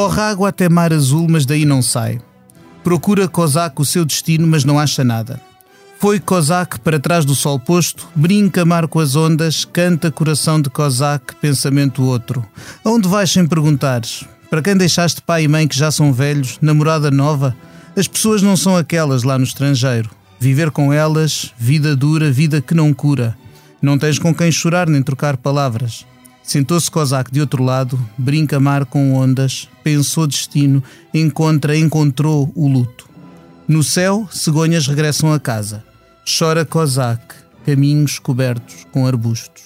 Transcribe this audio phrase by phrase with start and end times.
[0.00, 2.22] Corre água até mar azul, mas daí não sai.
[2.82, 5.38] Procura Kozak o seu destino, mas não acha nada.
[5.98, 10.70] Foi Kozak para trás do sol posto, brinca mar com as ondas, canta coração de
[10.70, 12.42] Kozak, pensamento outro.
[12.82, 14.24] Aonde vais sem perguntares?
[14.48, 17.54] Para quem deixaste pai e mãe que já são velhos, namorada nova?
[17.94, 20.08] As pessoas não são aquelas lá no estrangeiro.
[20.38, 23.36] Viver com elas, vida dura, vida que não cura.
[23.82, 26.06] Não tens com quem chorar nem trocar palavras.
[26.50, 30.82] Sentou-se Kozak de outro lado, brinca mar com ondas, pensou destino,
[31.14, 33.08] encontra, encontrou o luto.
[33.68, 35.84] No céu, cegonhas regressam a casa.
[36.26, 39.62] Chora Kozak, caminhos cobertos com arbustos.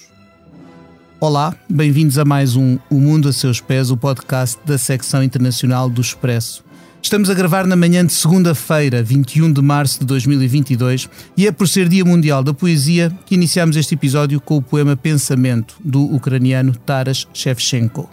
[1.19, 5.89] Olá, bem-vindos a mais um O Mundo a Seus Pés, o podcast da secção internacional
[5.89, 6.62] do Expresso.
[7.05, 11.69] Estamos a gravar na manhã de segunda-feira, 21 de março de 2022, e é por
[11.69, 16.74] ser Dia Mundial da Poesia que iniciamos este episódio com o poema Pensamento, do ucraniano
[16.74, 18.08] Taras Shevchenko.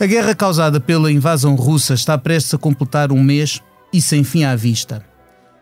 [0.00, 3.60] A guerra causada pela invasão russa está prestes a completar um mês
[3.92, 5.04] e sem fim à vista.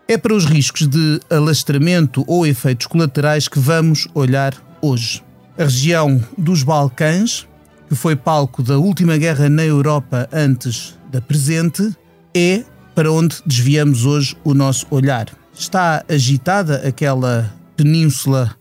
[0.07, 5.21] É para os riscos de alastramento ou efeitos colaterais que vamos olhar hoje.
[5.57, 7.45] A região dos Balcãs,
[7.89, 11.93] que foi palco da última guerra na Europa antes da presente,
[12.35, 12.63] é
[12.95, 15.27] para onde desviamos hoje o nosso olhar.
[15.53, 18.55] Está agitada aquela península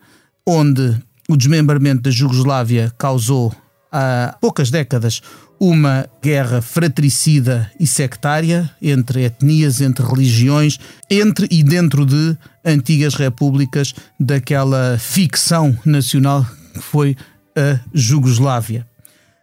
[0.47, 0.97] onde
[1.29, 3.55] o desmembramento da Jugoslávia causou
[3.91, 5.21] há poucas décadas
[5.61, 10.77] uma guerra fratricida e sectária entre etnias, entre religiões,
[11.09, 17.17] entre e dentro de antigas repúblicas daquela ficção nacional que foi
[17.57, 18.85] a Jugoslávia.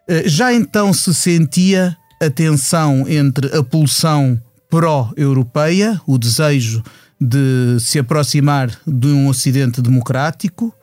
[0.09, 6.83] Eh, já então se sentia a tensão entre a pulsão pró-europeia, o desejo
[7.19, 10.73] de se aproximar de um Ocidente democrático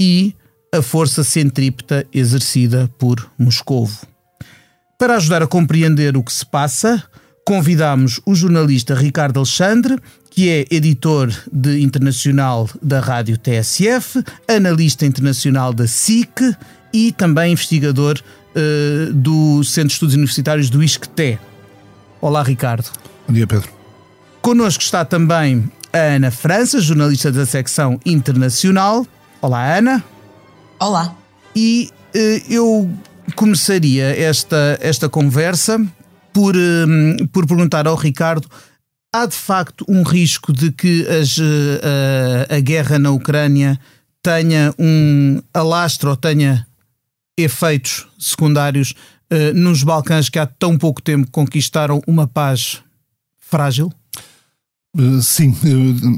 [0.00, 0.34] e
[0.74, 4.06] a força centrípeta exercida por Moscovo.
[4.98, 7.02] Para ajudar a compreender o que se passa,
[7.46, 9.98] convidamos o jornalista Ricardo Alexandre,
[10.30, 16.56] que é editor de internacional da Rádio TSF, analista internacional da SIC
[16.92, 21.38] e também investigador uh, do Centro de Estudos Universitários do ISCTE.
[22.20, 22.90] Olá, Ricardo.
[23.26, 23.68] Bom dia, Pedro.
[24.40, 29.06] Connosco está também a Ana França, jornalista da secção internacional.
[29.40, 30.04] Olá, Ana.
[30.78, 31.14] Olá.
[31.54, 32.90] E uh, eu
[33.34, 35.80] começaria esta, esta conversa
[36.32, 38.48] por, uh, por perguntar ao Ricardo:
[39.14, 41.36] há de facto um risco de que as,
[42.48, 43.78] a guerra na Ucrânia
[44.22, 46.66] tenha um alastro ou tenha
[47.42, 48.94] efeitos secundários
[49.30, 52.82] uh, nos Balcãs que há tão pouco tempo conquistaram uma paz
[53.38, 53.92] frágil?
[54.96, 55.56] Uh, sim,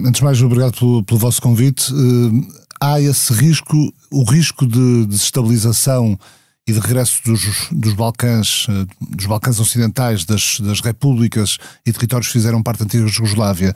[0.06, 1.92] antes de mais, obrigado pelo, pelo vosso convite.
[1.92, 2.46] Uh,
[2.80, 6.18] há esse risco, o risco de desestabilização
[6.66, 8.66] e de regresso dos, dos Balcãs,
[9.00, 13.74] dos Balcãs Ocidentais, das, das repúblicas e territórios que fizeram parte da antiga Jugoslávia,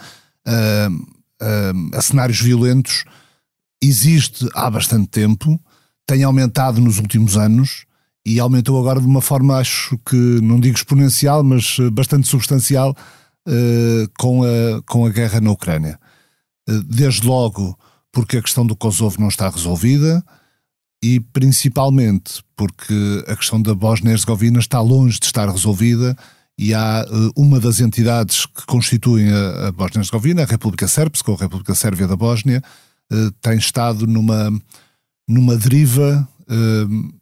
[1.92, 3.04] a cenários violentos,
[3.82, 5.60] existe há bastante tempo
[6.08, 7.84] tem aumentado nos últimos anos
[8.24, 12.96] e aumentou agora de uma forma, acho que, não digo exponencial, mas eh, bastante substancial
[13.46, 16.00] uh, com, a, com a guerra na Ucrânia.
[16.68, 17.78] Uh, desde logo
[18.10, 20.24] porque a questão do Kosovo não está resolvida
[21.04, 26.16] e principalmente porque a questão da Bósnia-Herzegovina está longe de estar resolvida
[26.58, 31.36] e há uh, uma das entidades que constituem a, a Bósnia-Herzegovina, a República Sérpska, ou
[31.36, 32.62] a República Sérvia da Bósnia,
[33.40, 34.52] tem estado numa
[35.28, 37.18] numa deriva uh,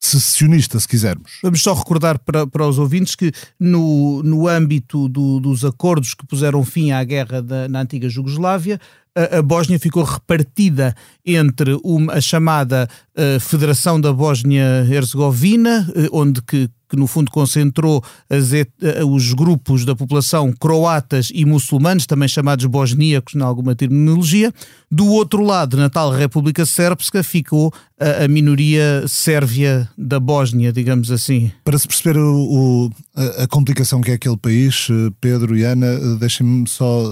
[0.00, 1.40] secessionista, se quisermos.
[1.42, 6.26] Vamos só recordar para, para os ouvintes que, no, no âmbito do, dos acordos que
[6.26, 8.80] puseram fim à guerra da, na antiga Jugoslávia,
[9.14, 16.68] a, Bósnia ficou repartida entre uma, a chamada uh, Federação da Bósnia-Herzegovina, uh, onde que,
[16.88, 22.64] que no fundo concentrou as, uh, os grupos da população croatas e muçulmanos, também chamados
[22.66, 24.52] bosníacos, em alguma terminologia.
[24.90, 31.10] Do outro lado, na tal República Sérpska, ficou a, a minoria sérvia da Bósnia, digamos
[31.10, 31.50] assim.
[31.64, 34.88] Para se perceber o, o, a, a, complicação que é aquele país,
[35.20, 37.02] Pedro e Ana, deixem-me só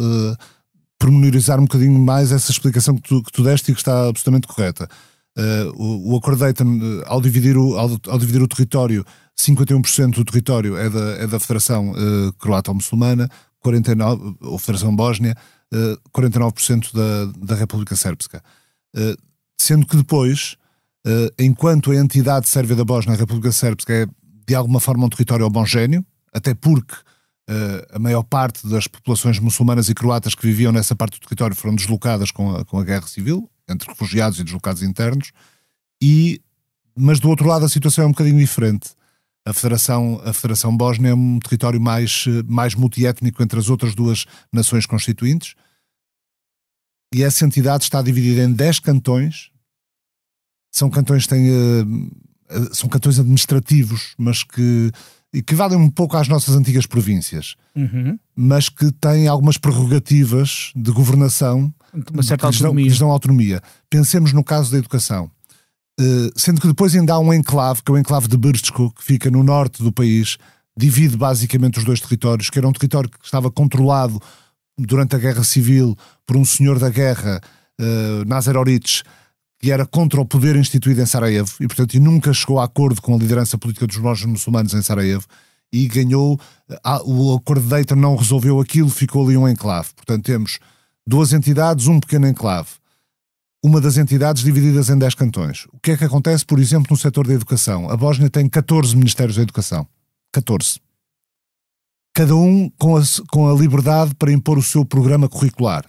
[0.98, 4.48] pormenorizar um bocadinho mais essa explicação que tu, que tu deste e que está absolutamente
[4.48, 4.88] correta.
[5.36, 9.04] Uh, o, o Accord Dayton, eh, ao dividir o, ao, ao, dividir o território,
[9.38, 13.28] 51% do território é da, é da Federação uh, Croata-Muçulmana,
[13.64, 15.36] 49%, ou Federação Bósnia,
[15.72, 18.42] uh, 49% da, da República Sérpska.
[18.96, 19.16] Uh,
[19.60, 20.56] sendo que depois,
[21.38, 24.06] enquanto a entidade sérvia da Bósnia, a República Sérpska, é
[24.46, 26.94] de alguma forma um território homogéneo, até porque
[27.92, 31.74] a maior parte das populações muçulmanas e croatas que viviam nessa parte do território foram
[31.74, 35.32] deslocadas com a, com a guerra civil, entre refugiados e deslocados internos,
[36.02, 36.40] e,
[36.96, 38.90] mas do outro lado a situação é um bocadinho diferente.
[39.46, 44.26] A Federação, a Federação Bósnia é um território mais, mais multiétnico entre as outras duas
[44.52, 45.54] nações constituintes.
[47.14, 49.50] E essa entidade está dividida em 10 cantões.
[50.70, 54.92] São cantões têm, uh, são cantões administrativos, mas que
[55.32, 58.18] equivalem um pouco às nossas antigas províncias, uhum.
[58.34, 61.72] mas que têm algumas prerrogativas de governação
[62.12, 62.84] uma certa que lhes, dão, autonomia.
[62.84, 63.62] que lhes dão autonomia.
[63.88, 65.30] Pensemos no caso da educação.
[66.00, 69.02] Uh, sendo que depois ainda há um enclave, que é o enclave de Brčko, que
[69.02, 70.36] fica no norte do país,
[70.76, 74.20] divide basicamente os dois territórios, que era um território que estava controlado
[74.78, 77.40] durante a Guerra Civil por um senhor da guerra,
[77.80, 79.02] uh, Nazar Oric,
[79.58, 83.02] que era contra o poder instituído em Sarajevo e, portanto, e nunca chegou a acordo
[83.02, 85.26] com a liderança política dos monges muçulmanos em Sarajevo
[85.72, 86.38] e ganhou.
[87.04, 89.88] O acordo de Dayton não resolveu aquilo, ficou ali um enclave.
[89.94, 90.58] Portanto, temos
[91.06, 92.68] duas entidades, um pequeno enclave
[93.62, 95.66] uma das entidades divididas em 10 cantões.
[95.72, 97.90] O que é que acontece, por exemplo, no setor da educação?
[97.90, 99.86] A Bósnia tem 14 ministérios da educação.
[100.32, 100.80] 14.
[102.14, 105.84] Cada um com a, com a liberdade para impor o seu programa curricular.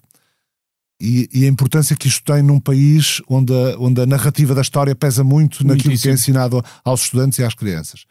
[1.02, 4.62] E, e, a importância que isto tem num país onde a, onde a narrativa da
[4.62, 6.02] história pesa muito naquilo Muitíssimo.
[6.02, 8.04] que é ensinado aos estudantes e às crianças.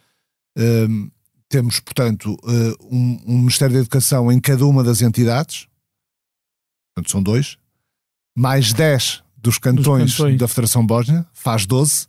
[0.57, 1.11] Um,
[1.51, 5.67] temos, portanto, uh, um, um Ministério da Educação em cada uma das entidades,
[6.95, 7.59] portanto, são dois,
[8.37, 10.39] mais 10 dos cantões, dos cantões.
[10.39, 12.07] da Federação Bósnia, faz 12,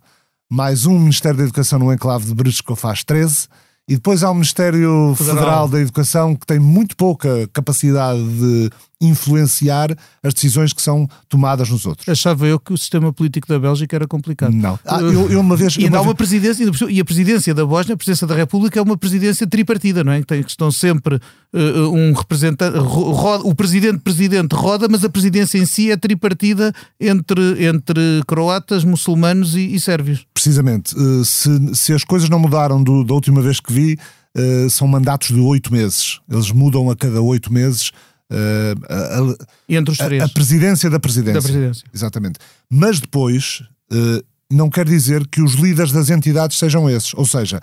[0.49, 3.47] mais um Ministério da Educação no enclave de Brčko faz 13,
[3.87, 5.37] e depois há o Ministério Federal.
[5.37, 8.69] Federal da Educação que tem muito pouca capacidade de
[9.01, 12.09] influenciar as decisões que são tomadas nos outros.
[12.09, 14.51] Achava eu que o sistema político da Bélgica era complicado.
[14.51, 14.77] Não.
[14.85, 15.77] Ah, eu, eu, uma vez.
[15.77, 18.97] E há uma presidência, e a presidência da Bósnia, a presidência da República, é uma
[18.97, 20.21] presidência tripartida, não é?
[20.21, 22.77] Que estão sempre uh, um representante.
[22.77, 29.55] Roda, o presidente-presidente roda, mas a presidência em si é tripartida entre, entre croatas, muçulmanos
[29.55, 30.25] e, e sérvios.
[30.33, 30.93] Precisamente.
[30.95, 33.97] Uh, se, se as coisas não mudaram do, da última vez que vi,
[34.37, 36.19] uh, são mandatos de oito meses.
[36.29, 37.91] Eles mudam a cada oito meses.
[38.31, 40.21] Uh, a, Entre os três.
[40.21, 41.41] A, a, presidência da presidência.
[41.41, 41.83] Da presidência.
[41.93, 42.39] Exatamente.
[42.69, 47.13] Mas depois, uh, não quer dizer que os líderes das entidades sejam esses.
[47.15, 47.59] Ou seja,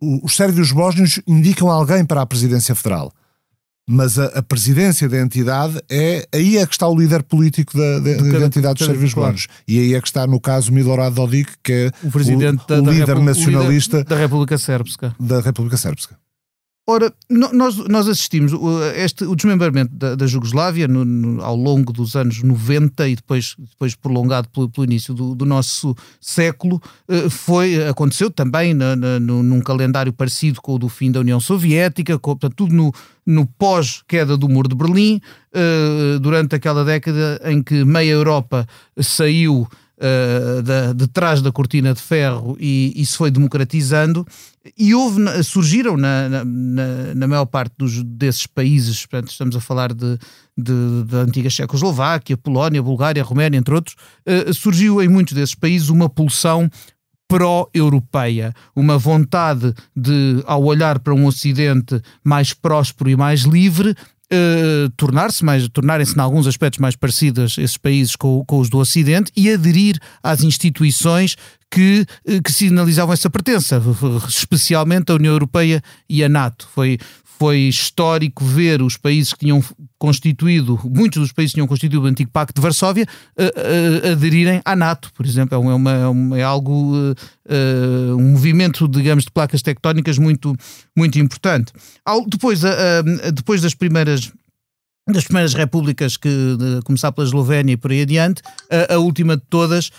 [0.00, 3.12] os sérvios bósnios indicam alguém para a presidência federal.
[3.88, 7.98] Mas a, a, presidência da entidade é aí é que está o líder político da,
[7.98, 9.48] da, da entidade dos sérvios bósnios.
[9.66, 12.80] E aí é que está, no caso, Milorad Dodik, que é o, presidente o, da,
[12.80, 15.14] o líder nacionalista líder da República Sérbica.
[15.18, 16.16] Da República Sérbica.
[16.86, 18.52] Ora, nós, nós assistimos
[18.96, 23.54] este, o desmembramento da, da Jugoslávia no, no, ao longo dos anos 90 e depois,
[23.58, 29.20] depois prolongado pelo, pelo início do, do, nosso século, eh, foi, aconteceu também na, na,
[29.20, 32.92] num calendário parecido com o do fim da União Soviética, com, portanto, tudo no,
[33.24, 35.20] no pós-queda do Muro de Berlim,
[35.52, 38.66] eh, durante aquela década em que meia Europa
[39.00, 39.68] saiu
[40.00, 44.26] uh, da, de trás da cortina de ferro e, e se foi democratizando.
[44.76, 49.60] E houve, surgiram na, na, na, na maior parte dos, desses países, portanto, estamos a
[49.60, 50.18] falar de,
[50.56, 55.88] de, da antiga Checoslováquia, Polónia, Bulgária, Roménia, entre outros, uh, surgiu em muitos desses países
[55.88, 56.70] uma pulsão
[57.30, 63.94] pró-europeia, uma vontade de, ao olhar para um Ocidente mais próspero e mais livre,
[64.32, 68.78] Uh, tornar-se mais, tornarem-se em alguns aspectos mais parecidos esses países com, com, os do
[68.78, 71.36] Ocidente e aderir às instituições
[71.68, 73.82] que, uh, que sinalizavam essa pertença,
[74.28, 76.68] especialmente a União Europeia e a NATO.
[76.72, 76.96] Foi,
[77.40, 79.64] foi histórico ver os países que tinham
[79.98, 84.60] constituído, muitos dos países que tinham constituído o antigo Pacto de Varsóvia, uh, uh, aderirem
[84.62, 85.54] à NATO, por exemplo.
[85.54, 90.54] É, uma, é, uma, é algo, uh, um movimento, digamos, de placas tectónicas muito,
[90.94, 91.72] muito importante.
[92.28, 92.60] Depois,
[93.32, 94.30] depois das primeiras
[95.12, 99.36] das primeiras repúblicas que de começar pela Eslovénia e por aí adiante, a, a última
[99.36, 99.90] de todas,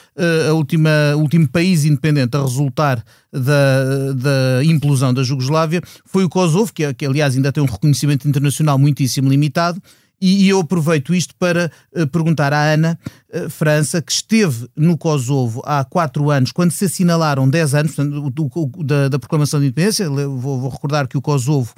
[0.50, 6.30] a última, o último país independente a resultar da, da implosão da Jugoslávia foi o
[6.30, 9.82] Kosovo, que, que aliás ainda tem um reconhecimento internacional muitíssimo limitado,
[10.22, 12.98] e, eu aproveito isto para uh, perguntar à Ana
[13.34, 18.34] uh, França, que esteve no Kosovo há quatro anos, quando se assinalaram 10 anos portanto,
[18.56, 20.08] o, o, da, da, proclamação de independência.
[20.08, 21.74] Vou, vou, recordar que o Kosovo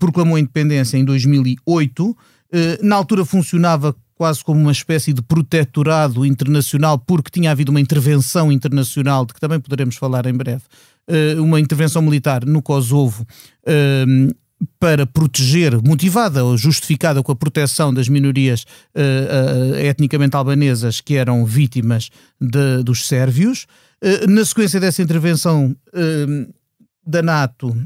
[0.00, 2.16] proclamou a independência em 2008.
[2.56, 7.80] Eh, na altura funcionava quase como uma espécie de protetorado internacional, porque tinha havido uma
[7.80, 10.62] intervenção internacional, de que também poderemos falar em breve,
[11.06, 13.26] eh, uma intervenção militar no Kosovo
[13.66, 14.06] eh,
[14.80, 18.64] para proteger, motivada ou justificada com a proteção das minorias
[19.86, 22.08] etnicamente albanesas que eram vítimas
[22.40, 23.66] de, dos sérvios.
[24.26, 25.76] na sequência dessa intervenção
[27.06, 27.76] da NATO,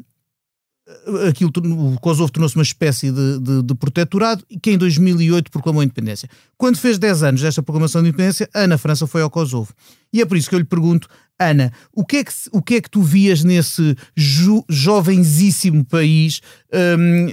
[1.29, 1.51] aquilo,
[1.95, 5.85] o Kosovo tornou-se uma espécie de, de, de, protetorado e que em 2008 proclamou a
[5.85, 6.29] independência.
[6.57, 9.73] Quando fez 10 anos desta proclamação de independência, Ana França foi ao Kosovo.
[10.13, 12.75] E é por isso que eu lhe pergunto, Ana, o que é que, o que,
[12.75, 16.41] é que tu vias nesse jo, jovenzíssimo país?
[16.73, 17.33] Um,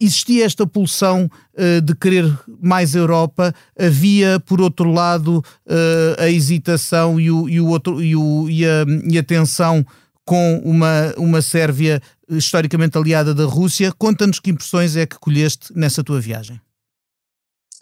[0.00, 7.18] existia esta pulsão uh, de querer mais Europa, havia, por outro lado, uh, a hesitação
[7.20, 9.84] e, o, e, o outro, e, o, e, a, e a tensão
[10.26, 13.92] com uma, uma Sérvia historicamente aliada da Rússia.
[13.96, 16.60] Conta-nos que impressões é que colheste nessa tua viagem.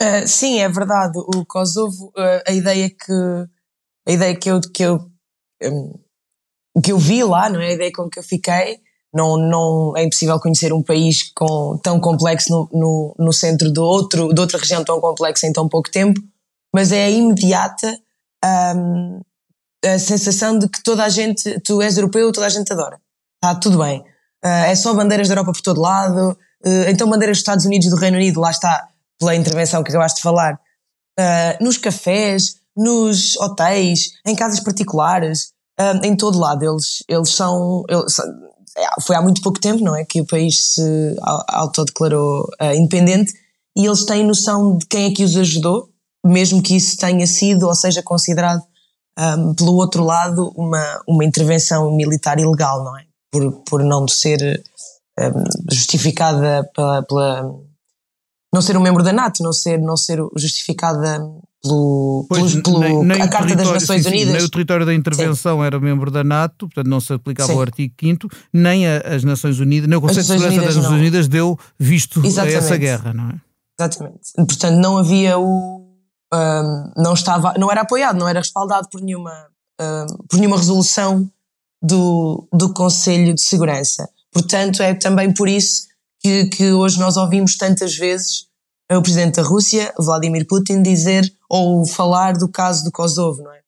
[0.00, 1.18] Uh, sim, é verdade.
[1.18, 3.12] O Kosovo, uh, a ideia que
[4.06, 5.10] a ideia que eu que eu
[5.62, 5.98] um,
[6.82, 8.78] que eu vi lá, não é a ideia com que eu fiquei.
[9.12, 13.78] Não, não é impossível conhecer um país com, tão complexo no, no, no centro de
[13.78, 16.20] outro de outra região tão complexa em tão pouco tempo,
[16.74, 17.96] mas é imediata
[18.76, 19.20] um,
[19.86, 22.98] a sensação de que toda a gente, tu és europeu, toda a gente adora.
[23.42, 24.00] Está tudo bem.
[24.44, 26.36] Uh, é só bandeiras da Europa por todo lado.
[26.64, 28.88] Uh, então, bandeiras dos Estados Unidos e do Reino Unido, lá está,
[29.18, 30.58] pela intervenção que acabaste de falar.
[31.18, 35.52] Uh, nos cafés, nos hotéis, em casas particulares,
[36.02, 36.62] em todo lado.
[36.62, 37.84] Eles, eles são.
[37.88, 38.18] Eles,
[38.76, 40.04] é, foi há muito pouco tempo, não é?
[40.04, 41.16] Que o país se
[41.48, 43.32] autodeclarou independente
[43.76, 45.88] e eles têm noção de quem é que os ajudou,
[46.24, 48.62] mesmo que isso tenha sido ou seja considerado
[49.18, 53.04] um, pelo outro lado, uma, uma intervenção militar ilegal, não é?
[53.30, 54.62] Por, por não ser
[55.18, 57.42] um, justificada pela, pela,
[58.52, 61.20] não ser um membro da NATO, não ser, não ser justificada
[61.62, 64.34] pelo, pois, pelo, nem, nem a Carta das Nações sim, Unidas.
[64.34, 65.64] nem o território da intervenção sim.
[65.64, 69.58] era membro da NATO, portanto não se aplicava o artigo 5 nem a, as Nações
[69.58, 72.56] Unidas, nem o Conselho de Segurança das Nações Unidas deu visto Exatamente.
[72.56, 73.34] a essa guerra, não é?
[73.80, 74.20] Exatamente.
[74.36, 75.83] Portanto, não havia o,
[76.34, 79.48] um, não estava, não era apoiado, não era respaldado por nenhuma,
[79.80, 81.30] um, por nenhuma resolução
[81.82, 84.08] do, do Conselho de Segurança.
[84.32, 85.86] Portanto, é também por isso
[86.20, 88.46] que, que hoje nós ouvimos tantas vezes
[88.92, 93.60] o presidente da Rússia, Vladimir Putin, dizer ou falar do caso do Kosovo, não é?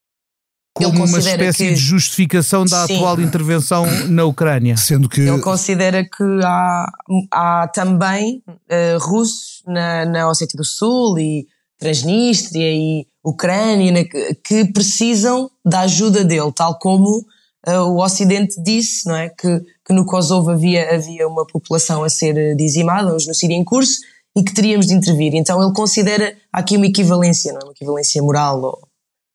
[0.74, 4.76] Como uma espécie que, de justificação da sim, atual intervenção na Ucrânia.
[4.76, 5.22] Sendo que.
[5.22, 6.86] Ele considera que há,
[7.32, 11.46] há também uh, russos na, na Ossétia do Sul e
[11.78, 17.24] Transnistria e Ucrânia, né, que precisam da ajuda dele, tal como
[17.66, 19.28] uh, o Ocidente disse, não é?
[19.28, 24.00] Que, que no Kosovo havia, havia uma população a ser dizimada, um genocídio em curso,
[24.36, 25.34] e que teríamos de intervir.
[25.34, 27.64] Então ele considera aqui uma equivalência, não é?
[27.64, 28.88] Uma equivalência moral ou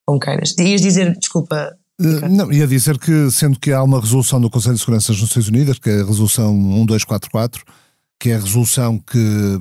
[0.06, 0.56] como queiras.
[0.58, 1.76] Ias dizer, desculpa.
[2.00, 5.22] Uh, não, ia dizer que, sendo que há uma resolução do Conselho de Segurança das
[5.22, 7.64] Nações Unidas, que é a resolução 1244,
[8.20, 9.60] que é a resolução que,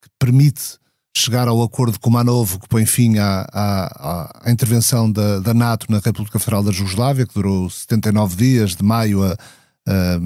[0.00, 0.78] que permite
[1.16, 5.86] chegar ao acordo com Manovo que põe fim à, à, à intervenção da, da, NATO
[5.88, 9.36] na República Federal da Jugoslávia, que durou 79 dias, de maio a,
[9.86, 10.20] a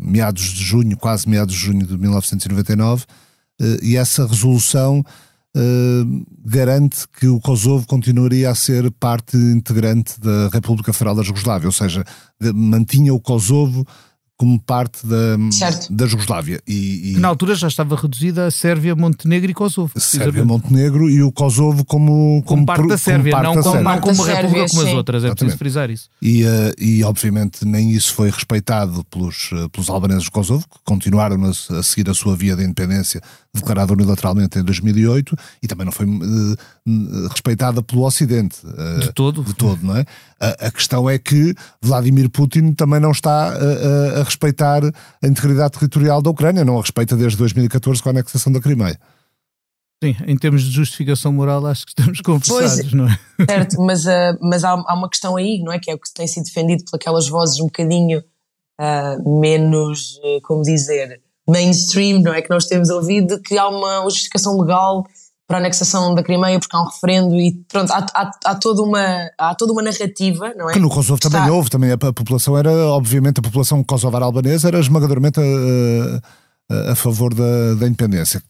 [0.00, 3.04] meados de junho, quase meados de junho de 1999,
[3.60, 5.04] eh, e essa resolução
[5.56, 11.66] Uh, garante que o Kosovo continuaria a ser parte integrante da República Federal da Jugoslávia,
[11.66, 12.04] ou seja,
[12.54, 13.84] mantinha o Kosovo
[14.38, 15.36] como parte da,
[15.90, 16.62] da Jugoslávia.
[16.64, 19.92] E, e, na altura já estava reduzida a Sérvia, Montenegro e Kosovo.
[19.96, 23.74] Sérvia, Montenegro e o Kosovo como, como, como parte da Sérvia, parte não, da como,
[23.74, 23.92] Sérvia.
[23.92, 25.38] não como uma república como as outras, é Exatamente.
[25.38, 26.08] preciso frisar isso.
[26.22, 30.78] E, uh, e obviamente nem isso foi respeitado pelos, uh, pelos albaneses do Kosovo, que
[30.84, 33.20] continuaram a, a, seguir a sua via de independência
[33.54, 38.58] declarada unilateralmente em 2008 e também não foi uh, respeitada pelo Ocidente.
[39.00, 39.42] de todo.
[39.42, 40.04] De todo, não é?
[40.38, 45.72] A, a, questão é que Vladimir Putin também não está a, a respeitar a integridade
[45.72, 48.98] territorial da Ucrânia, não a respeita desde 2014 com a anexação da Crimeia.
[50.02, 53.18] Sim, em termos de justificação moral, acho que estamos conversados, não é?
[53.44, 55.78] Certo, mas, uh, mas há, há, uma questão aí, não é?
[55.80, 58.22] Que é o que tem sido defendido por aquelas vozes um bocadinho
[58.80, 62.42] uh, menos, uh, como dizer, mainstream, não é?
[62.42, 65.06] Que nós temos ouvido, que há uma justificação legal
[65.46, 68.82] para a anexação da Crimeia porque há um referendo e pronto, há, há, há, toda,
[68.82, 70.74] uma, há toda uma narrativa, não é?
[70.74, 71.52] Que no Kosovo também Está...
[71.52, 76.92] houve, também a, a, população era, obviamente, a população kosovar albanesa era esmagadoramente a, a,
[76.92, 78.42] a favor da, da independência.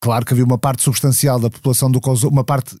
[0.00, 2.74] Claro que havia uma parte substancial da população do Kosovo, uma parte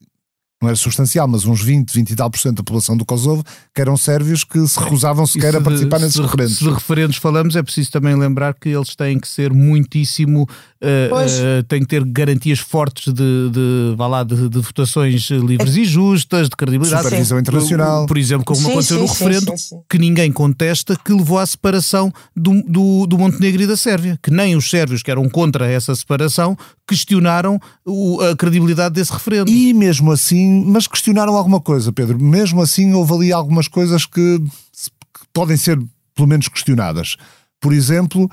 [0.60, 3.44] não era substancial, mas uns 20, 20 e tal por cento da população do Kosovo,
[3.74, 6.56] que eram sérvios que se recusavam sequer se a participar nesses referendos.
[6.56, 10.48] Se de referendos falamos, é preciso também lembrar que eles têm que ser muitíssimo
[10.82, 15.80] uh, tem que ter garantias fortes de, de, vá lá, de, de votações livres é.
[15.80, 17.04] e justas, de credibilidade.
[17.04, 18.06] Supervisão internacional.
[18.06, 19.52] Por exemplo, como sim, aconteceu sim, no referendo,
[19.88, 24.18] que ninguém contesta, que levou à separação do, do, do, Montenegro e da Sérvia.
[24.22, 26.56] Que nem os sérvios que eram contra essa separação
[26.86, 29.50] questionaram o, a credibilidade desse referendo.
[29.50, 32.18] E mesmo assim, mas questionaram alguma coisa, Pedro.
[32.18, 35.78] Mesmo assim, houve ali algumas coisas que, que podem ser,
[36.14, 37.16] pelo menos, questionadas.
[37.60, 38.30] Por exemplo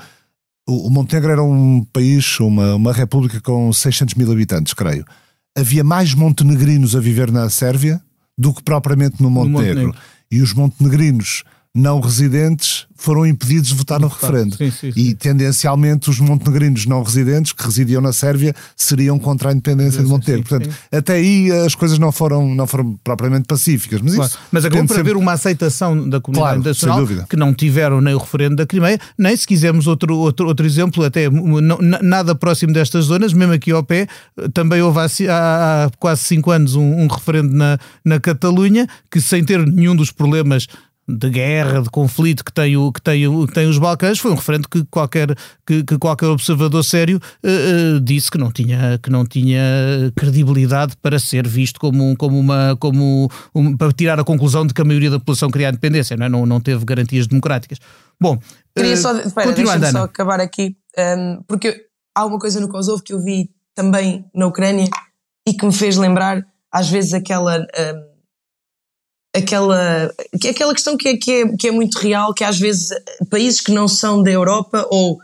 [0.67, 5.05] O, Montenegro era um país, uma, uma república com 600 mil habitantes, creio.
[5.57, 8.01] Havia mais montenegrinos a viver na Sérvia
[8.37, 9.59] do que propriamente no Montenegro.
[9.59, 10.03] No Montenegro.
[10.31, 11.43] E os montenegrinos
[11.75, 14.55] não residentes foram impedidos de votar no referendo.
[14.55, 14.99] Sim, sim, sim.
[14.99, 20.07] E tendencialmente os montenegrinos não residentes que residiam na Sérvia seriam contra a independência de
[20.07, 20.47] Montenegro.
[20.47, 24.01] Portanto, até aí as coisas não foram, não foram propriamente pacíficas.
[24.01, 24.29] Mas, claro.
[24.29, 25.11] isso mas acabou por sempre...
[25.11, 28.99] haver uma aceitação da comunidade claro, internacional que não tiveram nem o referendo da Crimeia,
[29.17, 33.71] nem se quisermos outro, outro, outro exemplo, até não, nada próximo destas zonas, mesmo aqui
[33.71, 34.07] ao pé,
[34.53, 39.43] também houve há, há quase cinco anos um, um referendo na, na Catalunha que sem
[39.43, 40.67] ter nenhum dos problemas
[41.07, 44.31] de guerra, de conflito que tem, o, que tem, o, que tem os Balcãs, foi
[44.31, 48.97] um referendo que qualquer, que, que qualquer observador sério uh, uh, disse que não, tinha,
[49.01, 49.61] que não tinha
[50.15, 52.77] credibilidade para ser visto como, como uma.
[52.79, 56.15] Como um, para tirar a conclusão de que a maioria da população queria a independência,
[56.15, 56.29] não, é?
[56.29, 57.79] não, não teve garantias democráticas.
[58.19, 58.39] Bom,
[58.75, 63.03] queria uh, só, espera, só acabar aqui, um, ehm, porque há uma coisa no Kosovo
[63.03, 64.87] que eu vi também na Ucrânia
[65.45, 67.59] e que me fez lembrar, às vezes, aquela.
[67.59, 68.12] Um, ehm,
[69.35, 70.13] aquela,
[70.47, 72.89] aquela questão que é, que, é, que é muito real, que às vezes
[73.29, 75.17] países que não são da Europa ou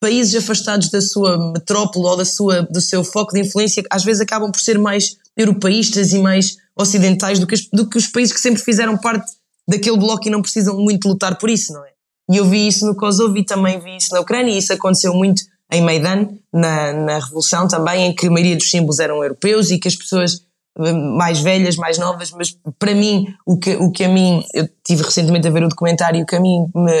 [0.00, 4.20] países afastados da sua metrópole ou da sua, do seu foco de influência, às vezes
[4.20, 8.34] acabam por ser mais europeístas e mais ocidentais do que, as, do que os países
[8.34, 9.30] que sempre fizeram parte
[9.68, 11.90] daquele bloco e não precisam muito lutar por isso, não é?
[12.30, 15.14] E eu vi isso no Kosovo e também vi isso na Ucrânia e isso aconteceu
[15.14, 19.70] muito em Maidan, na, na Revolução também, em que a maioria dos símbolos eram europeus
[19.70, 20.42] e que as pessoas
[20.78, 25.02] mais velhas, mais novas, mas para mim, o que, o que a mim, eu tive
[25.02, 26.92] recentemente a ver o documentário o que a mim me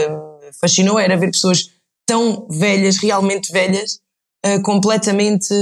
[0.60, 1.70] fascinou era ver pessoas
[2.06, 4.00] tão velhas, realmente velhas,
[4.44, 5.54] uh, completamente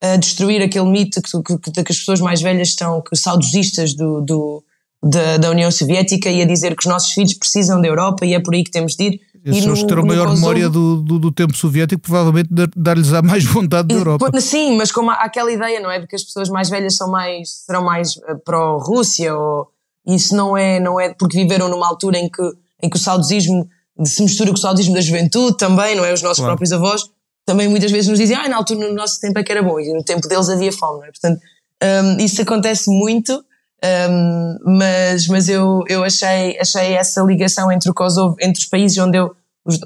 [0.00, 3.94] a destruir aquele mito que, que, que, as pessoas mais velhas estão, que os saudosistas
[3.94, 4.64] do, do
[5.02, 8.34] da, da, União Soviética e a dizer que os nossos filhos precisam da Europa e
[8.34, 9.20] é por aí que temos de ir.
[9.44, 13.22] Esses pessoas que terão maior Kosovo, memória do, do, do, tempo soviético provavelmente dar-lhes a
[13.22, 14.30] mais vontade da Europa.
[14.40, 16.00] Sim, mas como há aquela ideia, não é?
[16.00, 19.68] De que as pessoas mais velhas são mais, serão mais uh, pró-Rússia ou
[20.06, 22.42] isso não é, não é porque viveram numa altura em que,
[22.82, 23.68] em que o saudosismo
[24.04, 26.12] se mistura com o saudosismo da juventude também, não é?
[26.12, 26.50] Os nossos claro.
[26.50, 27.02] próprios avós
[27.44, 29.80] também muitas vezes nos dizem, ah, na altura no nosso tempo é que era bom
[29.80, 31.10] e no tempo deles havia fome, não é?
[31.10, 31.40] Portanto,
[31.82, 33.42] um, isso acontece muito
[33.84, 38.98] um, mas mas eu, eu achei, achei essa ligação entre o Kosovo, entre os países
[38.98, 39.34] onde eu,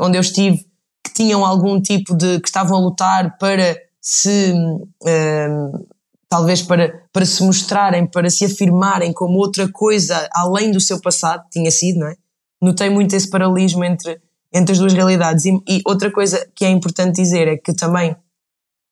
[0.01, 0.67] onde eu estive,
[1.05, 2.41] que tinham algum tipo de.
[2.41, 4.53] que estavam a lutar para se.
[4.53, 5.85] Um,
[6.29, 11.45] talvez para, para se mostrarem, para se afirmarem como outra coisa além do seu passado,
[11.51, 12.17] tinha sido, não é?
[12.63, 14.19] Notei muito esse paralelismo entre,
[14.51, 15.45] entre as duas realidades.
[15.45, 18.17] E, e outra coisa que é importante dizer é que também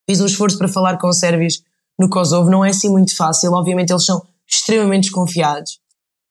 [0.07, 1.63] fiz um esforço para falar com sérvios
[1.99, 5.79] no Kosovo, não é assim muito fácil, obviamente eles são extremamente desconfiados,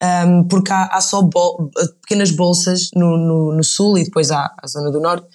[0.02, 1.70] um, porque há, há só bol
[2.02, 5.28] pequenas bolsas no, no, no, sul e depois há a zona do norte.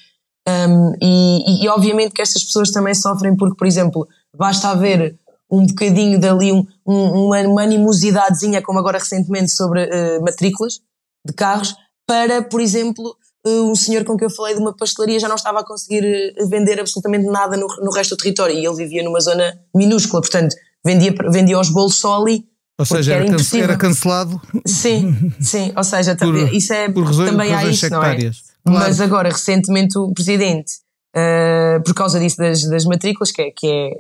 [0.47, 5.19] Um, e, e, obviamente que estas pessoas também sofrem porque, por exemplo, basta haver
[5.51, 10.81] um bocadinho dali, um, um, uma, uma animosidadezinha, como agora recentemente, sobre uh, matrículas
[11.27, 11.75] de carros,
[12.07, 13.17] para, por exemplo,
[13.47, 16.35] uh, um senhor com quem eu falei de uma pastelaria já não estava a conseguir
[16.39, 20.21] uh, vender absolutamente nada no, no resto do território e ele vivia numa zona minúscula,
[20.21, 22.47] portanto, vendia, vendia os bolos só ali
[22.79, 24.41] ou seja, era, can era, cancelado.
[24.67, 25.73] Sim, sim.
[25.77, 28.43] Ou seja, por, isso é por razões, também há isso, sectárias.
[28.65, 28.77] não é?
[28.77, 28.89] Claro.
[28.89, 30.75] Mas agora, recentemente, o presidente,
[31.17, 33.91] uh, por causa disso das, das matrículas, que, é, que, é,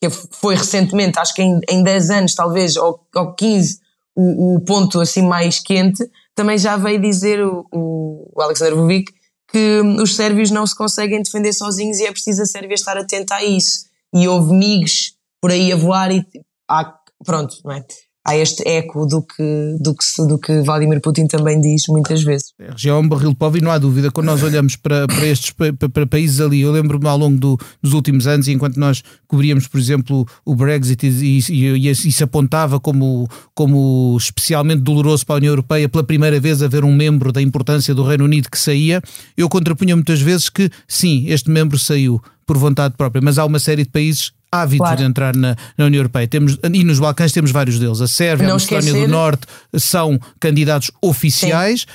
[0.00, 3.78] que foi recentemente, acho que em, em 10 anos, talvez, ou, ou 15,
[4.16, 9.12] o, o ponto assim mais quente, também já veio dizer o, o Alexander Vucic
[9.54, 13.36] que os sérvios não se conseguem defender sozinhos e é preciso a Sérvia estar atenta
[13.36, 13.86] a isso.
[14.12, 16.26] E houve MIGs por aí a voar e
[16.68, 16.92] há,
[17.24, 17.84] pronto, não é?
[18.24, 22.54] Há este eco do que, do que, do que Vladimir Putin também diz muitas vezes.
[22.58, 25.06] A região é um barril de pó e não há dúvida, quando nós olhamos para,
[25.06, 28.78] para estes para, para países ali, eu lembro-me ao longo do, dos últimos anos, enquanto
[28.78, 35.36] nós cobríamos, por exemplo, o Brexit e, e, e apontava como, como especialmente doloroso para
[35.36, 38.58] a União Europeia, pela primeira vez haver um membro da importância do Reino Unido que
[38.58, 39.02] saía,
[39.36, 43.58] eu contrapunha muitas vezes que sim, este membro saiu por vontade própria, mas há uma
[43.58, 44.96] série de países ávidos claro.
[44.96, 46.26] de entrar na, na, União Europeia.
[46.28, 48.00] Temos, e nos Balcãs temos vários deles.
[48.00, 51.86] A Sérvia, Não a Macedónia do Norte são candidatos oficiais.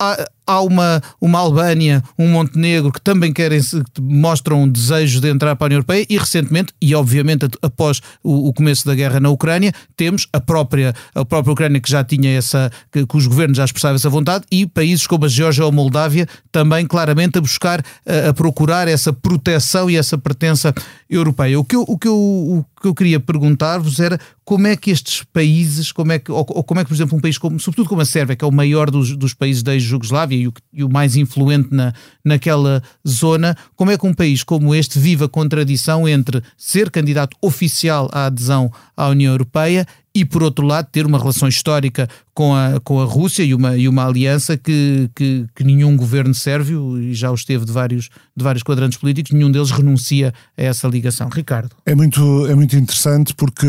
[0.00, 5.56] Há, uma, uma Albânia, um Montenegro que também querem que mostram um desejo de entrar
[5.56, 9.28] para a União Europeia e recentemente, e obviamente após o, o, começo da guerra na
[9.28, 13.56] Ucrânia, temos a própria, a própria Ucrânia que já tinha essa, que, que os governos
[13.56, 17.40] já expressavam essa vontade e países como a Geórgia ou a Moldávia também claramente a
[17.40, 20.72] buscar, a, a, procurar essa proteção e essa pertença
[21.10, 21.58] europeia.
[21.58, 25.22] O que eu, o que eu, que eu queria perguntar-vos era como é que estes
[25.24, 27.88] países, como é que, ou, ou, como é que, por exemplo, um país como, sobretudo
[27.88, 30.84] como a Sérvia, que é o maior dos, dos países da ex-Jugoslávia e o, e
[30.84, 31.92] o mais influente na,
[32.24, 37.36] naquela zona, como é que um país como este vive a contradição entre ser candidato
[37.42, 42.52] oficial à adesão à União Europeia e, por outro lado, ter uma relação histórica com
[42.52, 47.00] a, com a Rússia e uma, e uma aliança que, que, que nenhum governo sérvio,
[47.00, 50.88] e já os teve de vários, de vários quadrantes políticos, nenhum deles renuncia a essa
[50.88, 51.28] ligação.
[51.28, 51.70] Ricardo.
[51.86, 53.68] É muito, é muito interessante porque,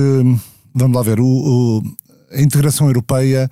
[0.74, 1.84] vamos lá ver, o, o
[2.32, 3.50] a integração europeia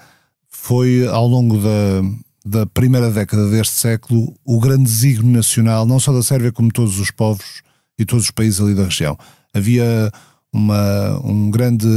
[0.50, 2.02] foi, ao longo da,
[2.46, 7.00] da primeira década deste século, o grande desígnio nacional, não só da Sérvia, como todos
[7.00, 7.62] os povos
[8.00, 9.18] e todos os países ali da região.
[9.54, 10.12] Havia
[10.58, 11.88] uma, um grande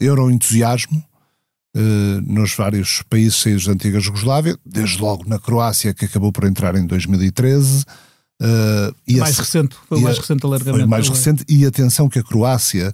[0.00, 1.04] euroentusiasmo
[1.74, 6.74] eh, nos vários países da antiga Jugoslávia, desde logo na Croácia, que acabou por entrar
[6.74, 7.84] em 2013.
[8.42, 10.78] Uh, e mais a, recente, foi o mais a, recente alargamento.
[10.80, 12.92] Foi mais recente, e atenção que a Croácia,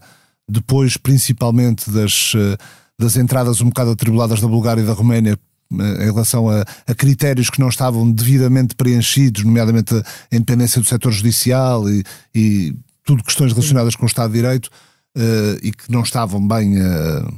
[0.49, 2.57] depois principalmente das, eh,
[2.99, 5.39] das entradas um bocado atribuladas da Bulgária e da Roménia
[5.73, 10.87] eh, em relação a, a, critérios que não estavam devidamente preenchidos, nomeadamente a independência do
[10.87, 14.71] setor judicial e, e tudo questões relacionadas com o Estado de Direito
[15.16, 17.29] uh, e que não estavam bem uh,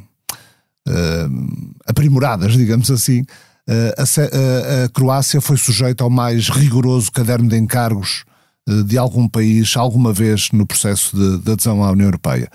[0.88, 3.24] uh, aprimoradas, digamos assim.
[3.96, 8.24] A, a, Croácia foi sujeita ao mais rigoroso caderno de encargos
[8.85, 12.50] de algum país, alguma vez, no processo de, de adesão à União Europeia.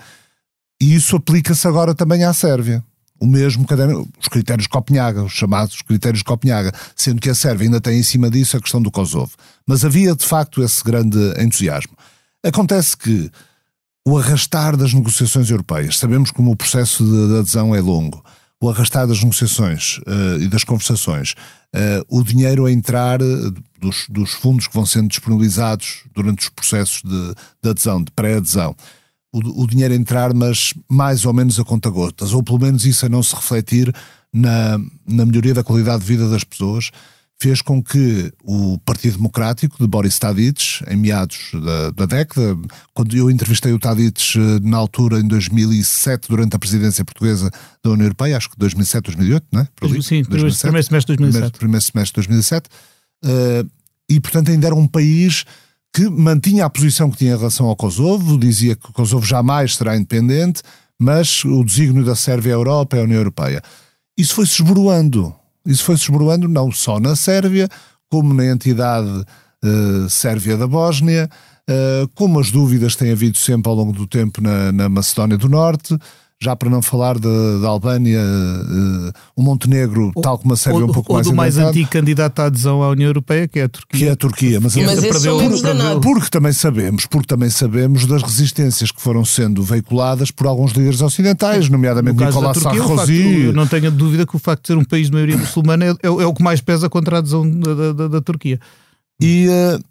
[0.78, 2.84] E isso aplica-se agora também à Sérvia
[3.18, 7.34] o mesmo caderno, os critérios de Copenhaga, os chamados critérios de Copenhaga, sendo que a
[7.34, 9.32] Sérvia ainda tem em cima disso a questão do Kosovo.
[9.66, 11.96] Mas havia de facto esse grande entusiasmo.
[12.44, 13.30] Acontece que
[14.06, 18.24] o arrastar das negociações europeias, sabemos como o processo de, de adesão é longo,
[18.62, 21.32] o arrastar das negociações uh, e das conversações,
[21.74, 26.48] uh, o dinheiro a entrar uh, dos, dos, fundos que vão sendo disponibilizados durante os
[26.48, 28.76] processos de, de adesão, de pré-adesão,
[29.32, 33.04] o, o, dinheiro a entrar, mas mais ou menos a conta-gotas, ou pelo menos isso
[33.04, 33.92] a não se refletir
[34.32, 36.92] na, na melhoria da qualidade de vida das pessoas
[37.38, 42.56] fez com que o Partido Democrático de Boris Tadic, em meados da, da década,
[42.94, 47.50] quando eu entrevistei o Tadic eh, na altura, em 2007, durante a presidência portuguesa
[47.84, 49.68] da União Europeia, acho que 2007, 2008, não é?
[49.82, 51.32] Ali, Sim, 2007, primeiro semestre de 2007.
[51.32, 52.68] Primeiro, primeiro semestre de 2007.
[53.24, 53.70] Uh,
[54.08, 55.44] e, portanto, ainda era um país
[55.92, 59.76] que mantinha a posição que tinha em relação ao Kosovo, dizia que o Kosovo jamais
[59.76, 60.62] será independente,
[60.98, 63.62] mas o desígnio da Sérvia a Europa é a União Europeia.
[64.16, 65.34] Isso foi-se esboroando
[65.66, 67.68] isso foi-se esboroando não só na Sérvia,
[68.08, 69.08] como na entidade
[69.64, 71.28] uh, Sérvia da Bósnia,
[71.68, 75.48] uh, como as dúvidas têm havido sempre ao longo do tempo na, na Macedónia do
[75.48, 75.96] Norte,
[76.40, 80.90] já para não falar da Albânia, uh, o Montenegro, ou, tal como a Sérvia, ou,
[80.90, 83.64] um pouco ou mais do mais antigo candidato à adesão à União Europeia, que é
[83.64, 83.98] a Turquia.
[83.98, 88.22] Que é a Turquia, mas, mas perdeu, perdeu, porque também sabemos, porque também sabemos das
[88.22, 93.52] resistências que foram sendo veiculadas por alguns líderes ocidentais, nomeadamente Nicolás Sarkozy.
[93.54, 96.06] não tenho dúvida que o facto de ser um país de maioria muçulmana é, é,
[96.06, 98.60] é o que mais pesa contra a adesão da, da, da Turquia.
[99.20, 99.82] E uh,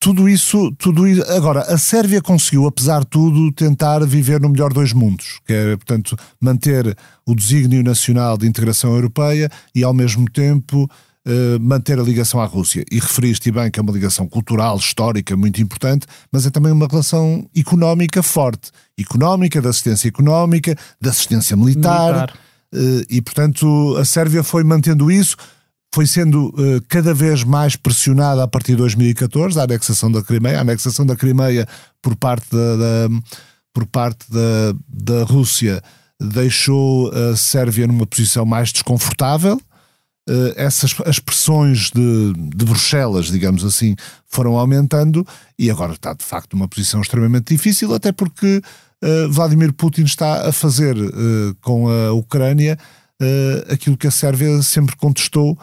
[0.00, 1.22] tudo isso, tudo isso.
[1.30, 5.76] Agora, a Sérvia conseguiu, apesar de tudo, tentar viver no melhor dos mundos, que é,
[5.76, 10.90] portanto, manter o desígnio nacional de integração europeia e, ao mesmo tempo,
[11.26, 12.82] eh, manter a ligação à Rússia.
[12.90, 16.86] E referiste bem que é uma ligação cultural, histórica, muito importante, mas é também uma
[16.86, 18.70] relação económica forte.
[18.98, 22.14] Económica, de assistência económica, de assistência militar.
[22.14, 22.38] militar.
[22.72, 25.36] Eh, e, portanto, a Sérvia foi mantendo isso
[25.92, 30.58] foi sendo uh, cada vez mais pressionada a partir de 2014, a anexação da Crimeia,
[30.58, 31.66] a anexação da Crimeia
[32.00, 33.08] por parte da, da
[33.72, 35.80] por parte da, da Rússia
[36.20, 39.60] deixou a Sérvia numa posição mais desconfortável.
[40.28, 45.26] Uh, essas as pressões de, de Bruxelas, digamos assim, foram aumentando
[45.58, 48.60] e agora está de facto numa posição extremamente difícil, até porque
[49.02, 50.96] uh, Vladimir Putin está a fazer
[51.60, 52.78] com a Ucrânia
[53.70, 55.58] aquilo que a Sérvia sempre contestou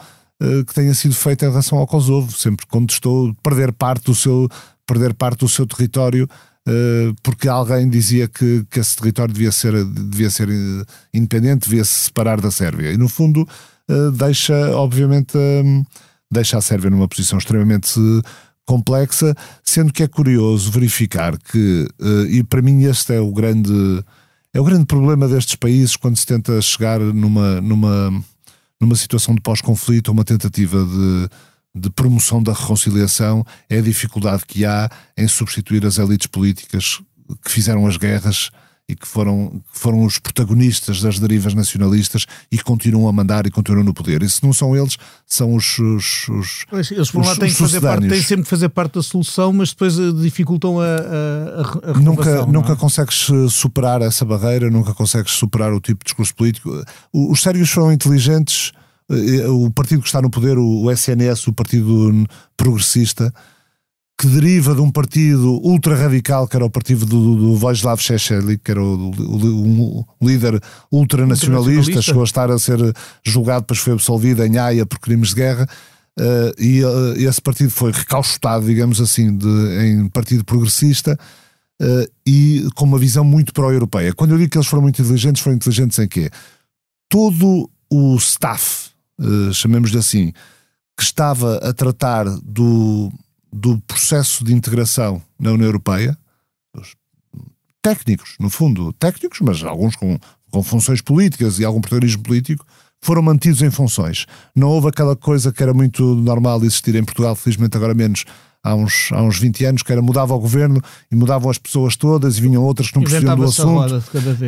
[0.66, 4.48] que tenha sido feita em relação ao Kosovo, sempre contestou perder parte do seu,
[4.86, 6.28] perder parte do seu território
[6.68, 11.84] uh, porque alguém dizia que, que esse território devia ser, devia ser eh, independente, devia
[11.84, 12.92] se separar da Sérvia.
[12.92, 13.48] E no fundo
[14.18, 15.82] deixa, obviamente, um,
[16.30, 17.98] deixa a Sérvia numa posição extremamente
[18.66, 21.88] complexa, sendo que é curioso verificar que,
[22.28, 24.04] e para mim este é o grande
[24.52, 28.22] é o grande problema destes países quando se tenta chegar numa, numa
[28.80, 31.28] numa situação de pós-conflito, uma tentativa de,
[31.80, 37.00] de promoção da reconciliação, é a dificuldade que há em substituir as elites políticas
[37.44, 38.50] que fizeram as guerras
[38.88, 43.46] e que foram, que foram os protagonistas das derivas nacionalistas e que continuam a mandar
[43.46, 44.22] e continuam no poder.
[44.22, 44.96] E se não são eles,
[45.26, 45.78] são os.
[45.78, 48.94] os, os pois, eles por lado têm, que fazer parte, têm sempre que fazer parte
[48.94, 52.76] da solução, mas depois eh, dificultam a, a, a Nunca, nunca é?
[52.76, 56.70] consegues eh, superar essa barreira, nunca consegues superar o tipo de discurso político.
[57.12, 58.72] Os sérvios foram inteligentes.
[59.10, 63.32] Eh, o partido que está no poder, o SNS, o Partido Progressista,
[64.18, 68.82] que deriva de um partido ultra-radical, que era o partido do, do Vojislav que era
[68.82, 72.78] o, o, o líder ultranacionalista, chegou a estar a ser
[73.24, 75.68] julgado, depois foi absolvido em Haia por crimes de guerra,
[76.18, 79.46] uh, e uh, esse partido foi recauchutado, digamos assim, de,
[79.86, 81.16] em partido progressista,
[81.80, 84.12] uh, e com uma visão muito pró-europeia.
[84.12, 86.28] Quando eu digo que eles foram muito inteligentes, foram inteligentes em quê?
[87.08, 88.90] Todo o staff,
[89.52, 90.32] chamemos-lhe assim,
[90.96, 93.12] que estava a tratar do
[93.52, 96.16] do processo de integração na União Europeia,
[97.82, 100.18] técnicos, no fundo, técnicos, mas alguns com,
[100.50, 102.66] com funções políticas e algum protagonismo político,
[103.00, 104.26] foram mantidos em funções.
[104.54, 108.24] Não houve aquela coisa que era muito normal existir em Portugal, felizmente agora menos,
[108.68, 111.96] há uns, há uns 20 anos, que era mudava o governo e mudavam as pessoas
[111.96, 114.02] todas e vinham outras que não percebiam do assunto.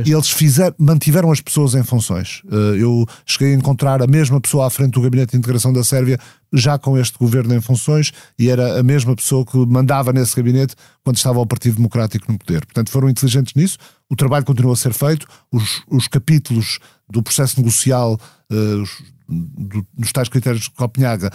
[0.05, 2.43] E eles fizeram, mantiveram as pessoas em funções.
[2.51, 5.83] Eh, eu cheguei a encontrar a mesma pessoa à frente do Gabinete de Integração da
[5.83, 6.19] Sérvia,
[6.53, 10.75] já com este governo em funções, e era a mesma pessoa que mandava nesse gabinete
[11.03, 12.65] quando estava o Partido Democrático no poder.
[12.67, 13.79] Portanto, foram inteligentes nisso.
[14.09, 15.27] O trabalho continua a ser feito.
[15.51, 16.79] Os, os capítulos
[17.09, 18.19] do processo negocial,
[18.51, 21.31] uh, os, do, dos tais critérios de Copenhaga,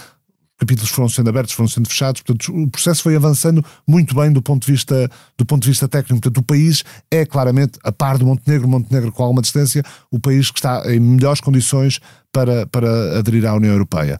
[0.57, 4.41] capítulos foram sendo abertos, foram sendo fechados, portanto o processo foi avançando muito bem do
[4.41, 8.17] ponto de vista, do ponto de vista técnico, portanto o país é claramente, a par
[8.17, 11.99] do Montenegro, Montenegro com alguma distância, o país que está em melhores condições
[12.31, 14.17] para, para aderir à União Europeia.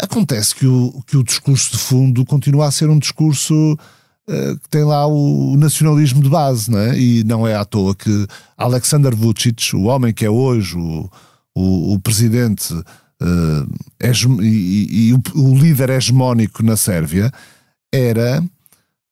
[0.00, 4.68] Acontece que o, que o discurso de fundo continua a ser um discurso uh, que
[4.70, 6.98] tem lá o nacionalismo de base, não é?
[6.98, 11.10] e não é à toa que Alexander Vucic, o homem que é hoje o,
[11.54, 12.72] o, o presidente
[13.22, 17.32] uh, e, e o, o, líder hegemónico na Sérvia
[17.92, 18.42] era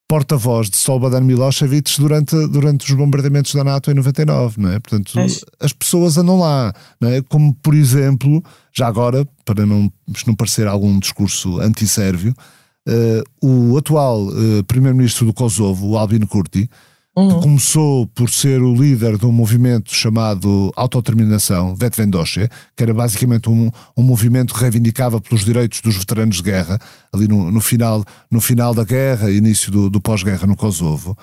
[0.09, 4.79] porta-voz de Slobodan Milosevic durante, durante os bombardeamentos da NATO em 99, não é?
[4.79, 5.27] Portanto, é.
[5.59, 7.21] as pessoas andam lá, não é?
[7.23, 8.43] Como, por exemplo,
[8.73, 9.93] já agora, para não,
[10.27, 12.35] não parecer algum discurso anti-sérvio,
[12.89, 16.71] uh, o atual uh, primeiro-ministro do Kosovo, o Albin Kurti,
[17.19, 17.41] Uhum.
[17.41, 23.71] Começou por ser o líder de um movimento chamado Autodeterminação, Vetvendoche, que era basicamente um,
[23.97, 26.79] um movimento que reivindicava pelos direitos dos veteranos de guerra,
[27.11, 31.17] ali no, no final, no final da guerra, início do, do pós-guerra no Kosovo.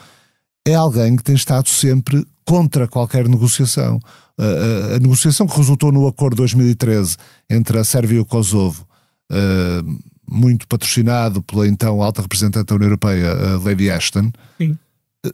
[0.66, 4.00] É alguém que tem estado sempre contra qualquer negociação.
[4.36, 8.26] A, a, a negociação que resultou no acordo de 2013 entre a Sérvia e o
[8.26, 8.84] Kosovo,
[9.32, 13.32] uh, muito patrocinado pela então alta representante da União Europeia,
[13.64, 14.32] Lady Ashton.
[14.58, 14.76] Sim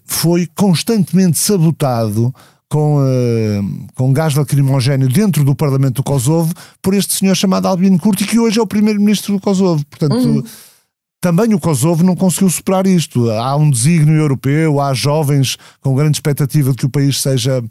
[0.06, 2.34] foi constantemente sabotado
[2.70, 8.00] com, uh, com gás lacrimogéneo dentro do Parlamento do Kosovo por este senhor chamado Albino
[8.00, 9.84] Kurti, que hoje é o primeiro-ministro do Kosovo.
[9.88, 10.44] Portanto, uhum.
[11.20, 13.30] também o Kosovo não conseguiu superar isto.
[13.32, 17.64] Há um desígnio europeu, há jovens com grande expectativa de que o país seja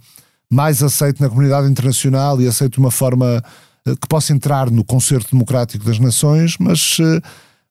[0.50, 3.42] mais aceito na comunidade internacional e aceito de uma forma
[3.86, 6.98] uh, que possa entrar no concerto democrático das nações, mas.
[6.98, 7.22] Uh,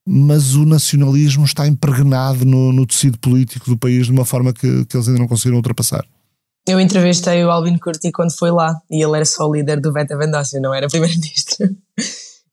[0.09, 4.85] mas o nacionalismo está impregnado no, no, tecido político do país de uma forma que,
[4.85, 6.05] que eles ainda não conseguiram ultrapassar.
[6.65, 9.91] Eu entrevistei o Albin Curti quando foi lá e ele era só o líder do
[9.91, 11.75] Beta Vendócio, não era primeiro-ministro.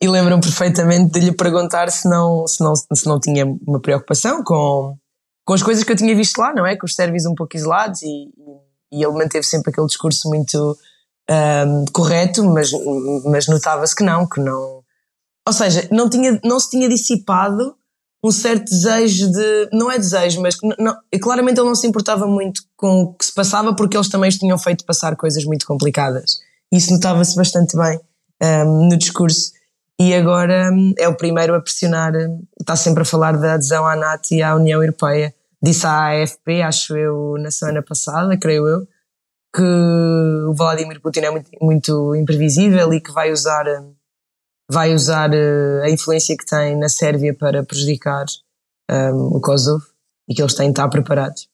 [0.01, 4.43] E lembro-me perfeitamente de lhe perguntar se não, se, não, se não tinha uma preocupação
[4.43, 4.97] com,
[5.45, 6.77] com as coisas que eu tinha visto lá, não é?
[6.77, 8.29] Com os sérvios um pouco isolados e,
[8.93, 10.77] e ele manteve sempre aquele discurso muito
[11.31, 12.71] um, correto, mas,
[13.25, 14.84] mas notava-se que não, que não
[15.47, 17.77] ou seja, não, tinha, não se tinha dissipado
[18.25, 19.69] um certo desejo de.
[19.71, 23.35] Não é desejo, mas não, claramente ele não se importava muito com o que se
[23.35, 26.39] passava porque eles também tinham feito passar coisas muito complicadas.
[26.73, 28.01] Isso notava-se bastante bem
[28.43, 29.53] um, no discurso.
[30.01, 33.87] E agora um, é o primeiro a pressionar, hum, está sempre a falar da adesão
[33.87, 35.35] à NATO e à União Europeia.
[35.63, 38.89] Disse à AFP, acho eu, na semana passada, creio eu,
[39.55, 43.95] que o Vladimir Putin é muito, muito imprevisível e que vai usar hum,
[44.71, 48.25] vai usar uh, a influência que tem na Sérvia para prejudicar
[48.91, 49.85] um, ehm, o Kosovo
[50.29, 51.49] e que eles têm de estar preparados.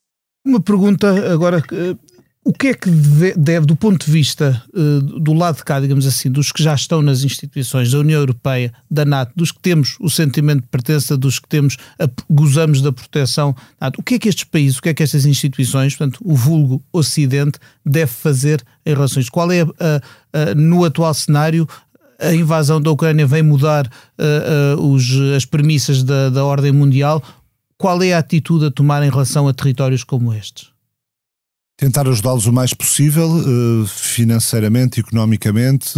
[0.45, 1.59] Uma pergunta agora.
[1.73, 1.99] Uh,
[2.43, 5.79] o que é que deve, deve do ponto de vista uh, do lado de cá,
[5.79, 9.61] digamos assim, dos que já estão nas instituições da União Europeia, da NATO, dos que
[9.61, 13.55] temos o sentimento de pertença, dos que temos, a, gozamos da proteção,
[13.99, 16.83] o que é que estes países, o que é que estas instituições, portanto, o vulgo
[16.91, 19.29] Ocidente, deve fazer em relações?
[19.29, 19.63] Qual é,
[20.57, 21.69] no atual cenário,
[22.21, 27.23] a invasão da Ucrânia vem mudar uh, uh, os, as premissas da, da ordem mundial.
[27.79, 30.69] Qual é a atitude a tomar em relação a territórios como estes?
[31.77, 35.95] tentar ajudá-los o mais possível, uh, financeiramente, economicamente,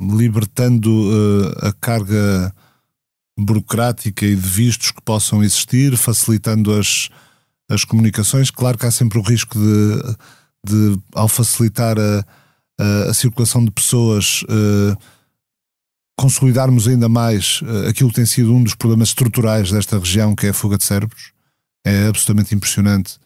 [0.00, 1.10] libertando
[1.60, 2.54] a carga
[3.36, 7.08] burocrática e de vistos que possam existir, facilitando as,
[7.68, 8.52] as comunicações.
[8.52, 10.16] Claro que há sempre o risco de,
[10.64, 12.24] de ao facilitar a,
[12.78, 14.44] a, circulação de pessoas,
[16.16, 20.50] consolidarmos ainda mais aquilo que tem sido um dos problemas estruturais desta região, que é
[20.50, 21.32] a fuga de cérebros.
[21.84, 23.18] É absolutamente impressionante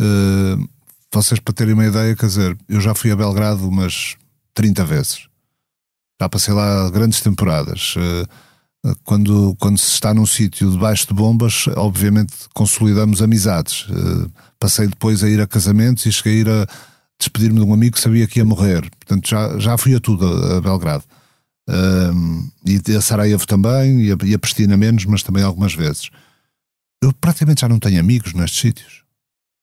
[0.00, 0.68] Uh,
[1.12, 4.16] vocês, para terem uma ideia, quer dizer, eu já fui a Belgrado umas
[4.54, 5.28] 30 vezes.
[6.20, 7.94] Já passei lá grandes temporadas.
[9.04, 13.86] Quando, quando se está num sítio debaixo de bombas, obviamente consolidamos amizades.
[14.58, 16.66] Passei depois a ir a casamentos e cheguei a ir a
[17.18, 18.88] despedir-me de um amigo que sabia que ia morrer.
[18.90, 21.04] Portanto, já, já fui a tudo a, a Belgrado.
[21.68, 26.10] Uh, e a Sarajevo também, e a, e a Pristina menos, mas também algumas vezes.
[27.02, 29.06] Eu praticamente já não tenho amigos nestes sítios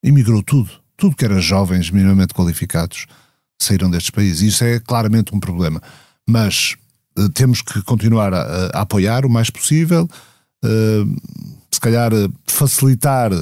[0.04, 0.70] emigrou tudo.
[0.96, 3.06] Tudo que era jovens minimamente qualificados
[3.58, 4.42] saíram destes países.
[4.42, 5.82] Isso é claramente um problema.
[6.28, 6.76] Mas
[7.18, 10.08] uh, temos que continuar a, a, apoiar o mais possível,
[10.64, 11.20] uh,
[11.70, 13.32] se calhar uh, facilitar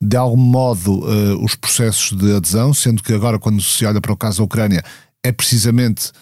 [0.00, 1.00] de algum modo
[1.42, 4.82] os processos de adesão, sendo que agora, quando se olha para o caso da Ucrânia,
[5.24, 6.12] é precisamente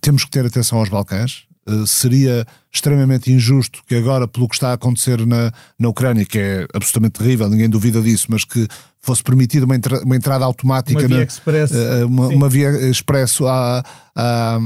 [0.00, 4.70] temos que ter atenção aos Balcãs, eh, seria extremamente injusto que agora, pelo que está
[4.70, 8.66] a acontecer na, na Ucrânia, que é absolutamente terrível, ninguém duvida disso, mas que
[9.00, 13.46] fosse permitida uma, entra, uma entrada automática, uma via expresso, uh, uma, uma, via expresso
[13.46, 13.84] à,
[14.16, 14.58] à,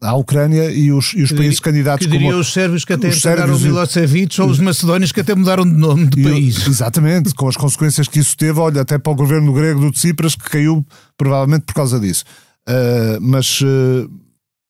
[0.00, 3.56] à Ucrânia e os, e os países candidatos que como os sérvios que até entregaram
[3.56, 6.66] o Milosevic ou os macedónios que até mudaram de nome de país.
[6.66, 10.34] Exatamente, com as consequências que isso teve, olha, até para o governo grego do Tsipras
[10.34, 12.24] que caiu provavelmente por causa disso.
[12.68, 14.08] Uh, mas uh,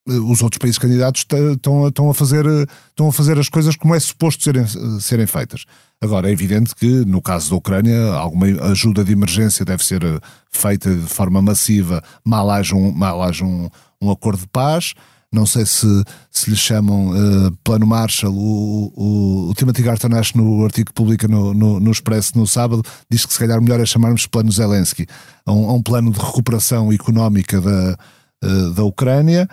[0.09, 2.47] os outros países candidatos estão a, fazer,
[2.89, 4.65] estão a fazer as coisas como é suposto serem,
[5.01, 5.65] serem feitas.
[6.01, 10.19] Agora, é evidente que, no caso da Ucrânia, alguma ajuda de emergência deve ser eh,
[10.51, 13.69] feita de forma massiva, mal haja um, mal haja um,
[14.01, 14.95] um acordo de paz.
[15.33, 15.87] Não sei se,
[16.31, 18.35] se lhe chamam uh, Plano Marshall.
[18.35, 22.83] O, o, o Timothy Gartonash, no artigo que publica no, no, no, Expresso no sábado,
[23.11, 25.07] diz que se calhar melhor é chamarmos Plano Zelensky
[25.45, 27.99] a um, a um plano de recuperação económica da,
[28.43, 29.49] uh, da Ucrânia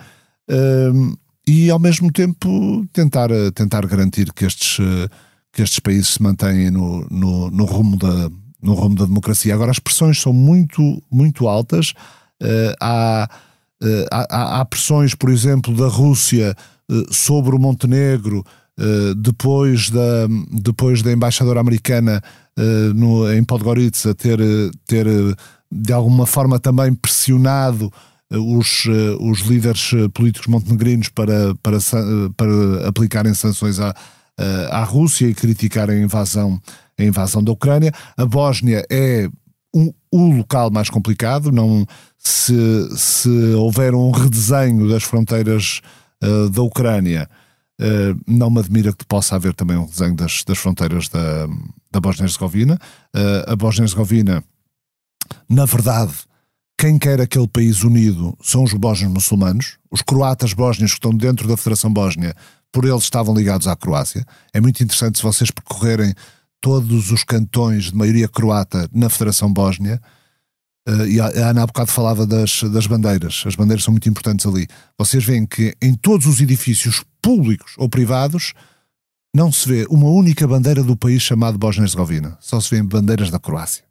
[1.47, 4.77] e ao mesmo tempo tentar, tentar garantir que estes,
[5.51, 8.29] que estes países se mantenham no, no, no, rumo da,
[8.61, 9.53] no rumo da democracia.
[9.53, 11.93] Agora, as pressões são muito, muito altas.
[12.41, 13.44] Uh, há, uh,
[14.11, 16.55] há, há, pressões, por exemplo, da Rússia
[16.89, 18.43] uh, sobre o Montenegro,
[19.17, 22.21] depois, da, depois da embaixadora americana
[22.93, 24.37] no, em Podgorica ter,
[24.85, 25.07] ter
[25.71, 27.89] de alguma forma também pressionado
[28.31, 31.77] eh, os, eh, os líderes eh, políticos montenegrinos para, para,
[32.35, 33.95] para aplicarem sanções à,
[34.71, 36.59] à Rússia e criticarem a invasão,
[36.97, 37.91] a invasão da Ucrânia.
[38.17, 39.29] A Bósnia é
[39.75, 41.51] um, o local mais complicado.
[41.51, 41.85] Não,
[42.17, 42.53] se,
[42.97, 45.81] se houver um redesenho das fronteiras
[46.23, 47.29] uh, da Ucrânia,
[47.81, 51.47] uh, não me admira que possa haver também um redesenho das, das fronteiras da,
[51.91, 52.79] da Bósnia-Herzegovina.
[53.13, 54.41] Uh, a Bósnia-Herzegovina,
[55.49, 56.13] na verdade,
[56.77, 61.47] quem quer aquele país unido são os bósnios muçulmanos, os croatas bósnios que estão dentro
[61.47, 62.35] da Federação Bósnia,
[62.71, 64.25] por eles estavam ligados à Croácia.
[64.53, 66.13] É muito interessante se vocês percorrerem
[66.65, 70.01] todos os cantões de maioria croata na Federação Bósnia.
[70.89, 73.43] Uh, e a Ana há bocado falava das, das bandeiras.
[73.45, 74.67] As bandeiras são muito importantes ali.
[74.97, 78.53] Vocês veem que em todos os edifícios públicos ou privados
[79.31, 82.35] não se vê uma única bandeira do país chamado Bósnia-Herzegovina.
[82.41, 83.83] Só se vêem bandeiras da Croácia.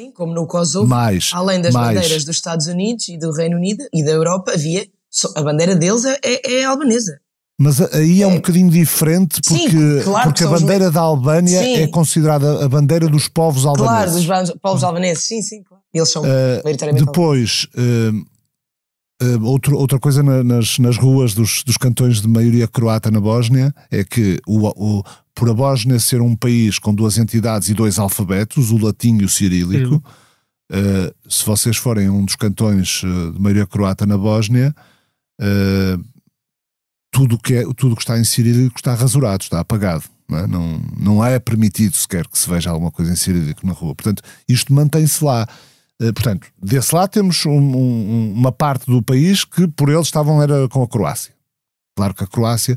[0.00, 1.94] Sim, como no Kosovo, mais, além das mais.
[1.94, 4.84] bandeiras dos Estados Unidos e do Reino Unido e da Europa, havia
[5.36, 7.20] a bandeira deles é, é, é albanesa.
[7.58, 8.36] Mas aí é um é.
[8.36, 10.92] bocadinho diferente porque, Sim, claro porque a bandeira os...
[10.92, 11.74] da Albânia sim.
[11.76, 14.26] é considerada a bandeira dos povos albaneses.
[14.26, 15.82] Claro, dos povos albaneses, sim, sim, claro.
[15.92, 16.26] Eles são uh,
[16.62, 18.26] maioritariamente Depois, uh,
[19.22, 23.18] Uh, outro, outra coisa na, nas, nas ruas dos, dos cantões de maioria croata na
[23.18, 25.02] Bósnia é que, o, o,
[25.34, 29.24] por a Bósnia ser um país com duas entidades e dois alfabetos, o latim e
[29.24, 30.04] o cirílico,
[30.70, 33.00] uh, se vocês forem um dos cantões
[33.32, 34.74] de maioria croata na Bósnia,
[37.16, 40.04] tudo que é, tudo que está em cirílico está rasurado, está apagado.
[40.28, 40.46] Não é?
[40.46, 43.94] não, não é permitido sequer que se veja alguma coisa em cirílico na rua.
[43.94, 45.48] Portanto, isto mantém-se lá.
[45.98, 50.42] Eh, portanto, desse lado temos um, um, uma parte do país que por eles estavam
[50.42, 51.32] era com a Croácia.
[51.96, 52.76] Claro que a Croácia,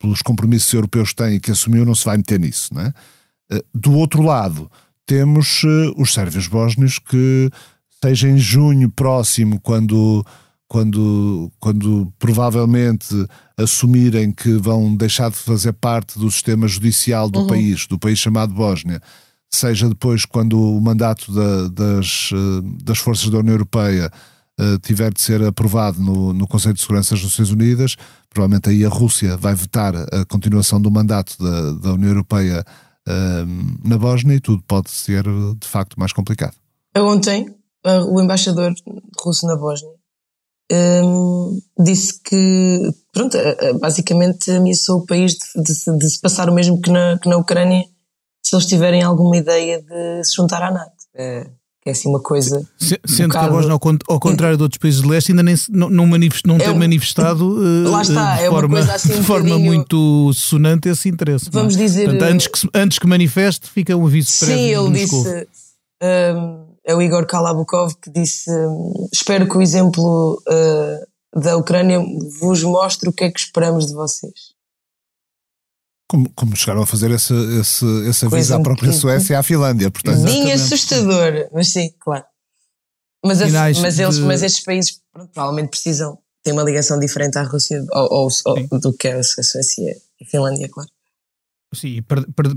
[0.00, 2.74] pelos compromissos europeus que tem e que assumiu, não se vai meter nisso.
[2.74, 2.92] Não é?
[3.52, 4.68] Eh, do outro lado,
[5.06, 7.48] temos uh, os sérvios bósnios que,
[8.02, 10.26] seja em junho próximo, quando,
[10.70, 17.46] quando, quando provavelmente assumirem que vão deixar de fazer parte do sistema judicial do uhum.
[17.48, 19.02] país, do país chamado Bósnia,
[19.52, 22.30] seja depois quando o mandato da, das,
[22.84, 24.12] das forças da União Europeia
[24.82, 27.96] tiver de ser aprovado no, no Conselho de Segurança das Nações Unidas,
[28.28, 32.64] provavelmente aí a Rússia vai vetar a continuação do mandato da, da União Europeia
[33.84, 35.24] na Bósnia e tudo pode ser
[35.58, 36.54] de facto mais complicado.
[36.96, 37.52] Ontem,
[38.08, 38.72] o embaixador
[39.20, 39.99] russo na Bósnia
[40.72, 43.36] um, disse que, pronto,
[43.80, 47.36] basicamente ameaçou o país de, de, de, se passar o mesmo que na, que na
[47.36, 47.84] Ucrânia
[48.42, 50.92] se eles tiverem alguma ideia de se juntar à NATO.
[51.14, 51.46] É,
[51.82, 52.60] que é assim uma coisa.
[52.78, 53.46] Se, sendo bocado...
[53.46, 56.46] que a Bósnia, ao, contrário de outros países de leste, ainda nem, não, não, manifest,
[56.46, 57.48] não é tem manifestado
[57.88, 61.48] lá está, de, é forma, assim de forma muito sonante esse interesse.
[61.48, 61.50] É?
[61.50, 62.04] Vamos dizer.
[62.04, 64.56] Portanto, antes, que, antes que manifeste, fica um aviso prévio.
[64.56, 65.48] Sim, ele disse.
[66.02, 72.00] Um, é o Igor Kalabukov que disse: um, Espero que o exemplo uh, da Ucrânia
[72.40, 74.54] vos mostre o que é que esperamos de vocês.
[76.08, 79.90] Como, como chegaram a fazer esse, esse, esse aviso à própria Suécia e à Finlândia.
[79.90, 82.24] Portanto, Bem assustador, mas sim, claro.
[83.24, 83.48] Mas, a,
[83.80, 84.22] mas, eles, de...
[84.22, 88.92] mas estes países provavelmente precisam, têm uma ligação diferente à Rússia ou, ou, ou do
[88.96, 90.90] que a Suécia e a Finlândia, claro.
[91.72, 92.02] Sim,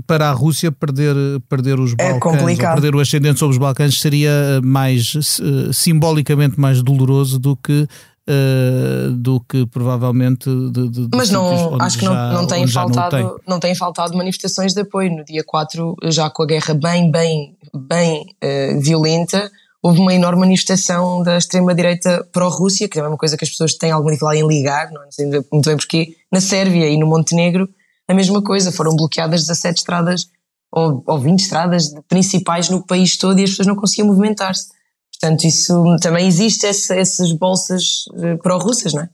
[0.08, 1.14] para a Rússia perder,
[1.48, 6.82] perder os é Balcãs, perder o ascendente sobre os Balcãs seria mais uh, simbolicamente mais
[6.82, 7.86] doloroso do que
[8.28, 13.16] uh, do que provavelmente de, de, Mas não, acho que já, não, não, tem faltado,
[13.16, 13.38] não, tem.
[13.46, 15.16] não tem faltado manifestações de apoio.
[15.16, 19.48] No dia 4, já com a guerra bem, bem, bem uh, violenta,
[19.80, 23.92] houve uma enorme manifestação da extrema-direita pró-Rússia, que é uma coisa que as pessoas têm
[23.92, 25.04] alguma dificuldade em ligar, não, é?
[25.04, 27.68] não sei muito bem porquê, na Sérvia e no Montenegro
[28.08, 30.26] a mesma coisa, foram bloqueadas 17 estradas
[30.72, 34.68] ou, ou 20 estradas principais no país todo e as pessoas não conseguiam movimentar-se.
[35.12, 39.08] Portanto, isso também existe essa, essas bolsas eh, pró-russas, não é?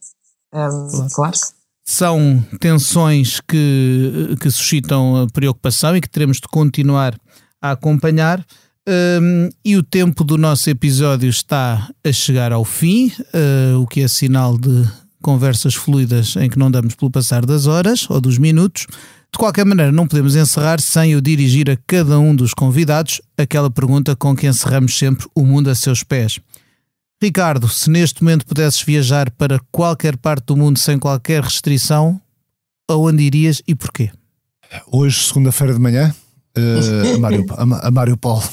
[0.52, 1.10] Um, claro.
[1.14, 1.38] claro.
[1.84, 7.18] São tensões que, que suscitam preocupação e que teremos de continuar
[7.60, 8.44] a acompanhar.
[8.88, 14.00] Um, e o tempo do nosso episódio está a chegar ao fim, uh, o que
[14.00, 14.84] é sinal de
[15.20, 18.86] conversas fluidas em que não damos pelo passar das horas ou dos minutos.
[19.32, 23.70] De qualquer maneira, não podemos encerrar sem eu dirigir a cada um dos convidados aquela
[23.70, 26.40] pergunta com que encerramos sempre o mundo a seus pés.
[27.22, 32.20] Ricardo, se neste momento pudesses viajar para qualquer parte do mundo sem qualquer restrição,
[32.88, 34.10] aonde irias e porquê?
[34.86, 36.14] Hoje, segunda-feira de manhã,
[36.56, 38.48] uh, a, Mário, a, a Mário Paulo.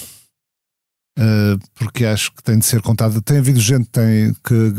[1.17, 3.21] Uh, porque acho que tem de ser contado.
[3.21, 4.73] Tem havido gente tem, que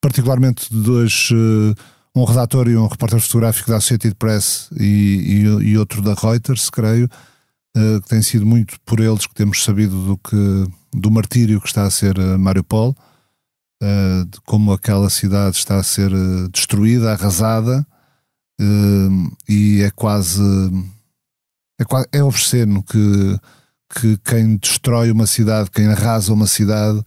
[0.00, 1.74] particularmente de dois, uh,
[2.14, 6.70] um redator e um repórter fotográfico da Associated Press e, e, e outro da Reuters,
[6.70, 7.08] creio,
[7.76, 11.66] uh, que tem sido muito por eles que temos sabido do, que, do martírio que
[11.66, 12.94] está a ser uh, Mariupol,
[13.78, 16.10] de como aquela cidade está a ser
[16.50, 17.86] destruída, arrasada,
[19.46, 20.40] e é quase
[21.78, 23.38] é, é obsceno que,
[23.94, 27.02] que quem destrói uma cidade, quem arrasa uma cidade,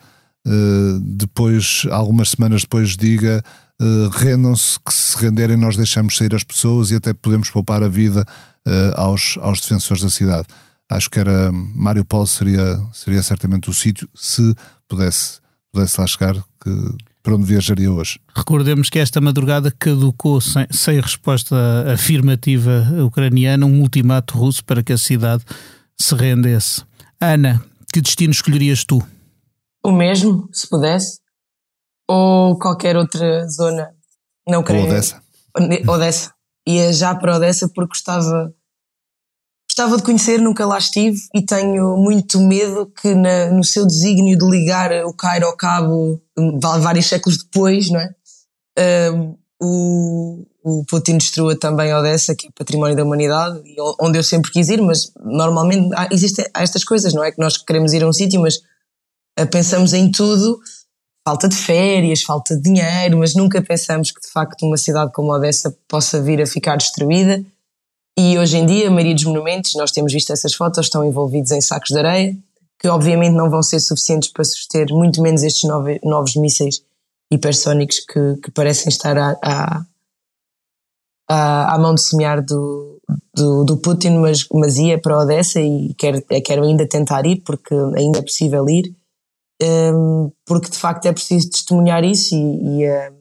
[0.47, 3.43] uh, depois, algumas semanas depois, diga
[3.81, 7.87] uh, rendam-se, que se renderem nós deixamos sair as pessoas e até podemos poupar a
[7.87, 8.25] vida
[8.67, 10.47] uh, aos, aos defensores da cidade.
[10.89, 14.55] Acho que era Mário Paulo seria, seria certamente o sítio, se
[14.87, 15.39] pudesse,
[15.71, 18.19] pudesse lá chegar, que, para onde viajaria hoje.
[18.35, 21.55] Recordemos que esta madrugada caducou sem, sem resposta
[21.93, 25.43] afirmativa ucraniana um ultimato russo para que a cidade
[25.95, 26.81] se rendesse.
[27.21, 27.61] Ana,
[27.93, 29.03] que destino escolherias tu?
[29.84, 31.19] O mesmo, se pudesse,
[32.07, 33.93] ou qualquer outra zona
[34.47, 34.82] não queria.
[34.82, 35.21] Ou Odessa.
[35.88, 36.34] Odessa.
[36.67, 38.53] Ia já para Odessa porque gostava,
[39.69, 44.38] gostava de conhecer, nunca lá estive e tenho muito medo que na, no seu desígnio
[44.38, 46.21] de ligar o Cairo ao cabo
[46.82, 48.15] vários séculos depois, não é?
[49.11, 53.61] Um, o, o Putin destrua também Odessa, que é património da humanidade,
[53.99, 57.32] onde eu sempre quis ir, mas normalmente há, existem há estas coisas, não é?
[57.32, 58.59] Que nós queremos ir a um sítio, mas
[59.45, 60.59] pensamos em tudo,
[61.27, 65.31] falta de férias, falta de dinheiro, mas nunca pensamos que de facto uma cidade como
[65.31, 67.43] Odessa possa vir a ficar destruída.
[68.17, 71.51] E hoje em dia, a maioria dos monumentos, nós temos visto essas fotos, estão envolvidos
[71.51, 72.37] em sacos de areia,
[72.79, 76.81] que obviamente não vão ser suficientes para suster muito menos estes novos, novos mísseis
[77.31, 79.85] hipersónicos que, que parecem estar à,
[81.29, 82.99] à, à, mão de semear do,
[83.35, 87.75] do, do, Putin, mas, mas ia para Odessa e quero, quero ainda tentar ir, porque
[87.95, 88.95] ainda é possível ir
[90.45, 93.12] porque de facto é preciso testemunhar isso e, e a,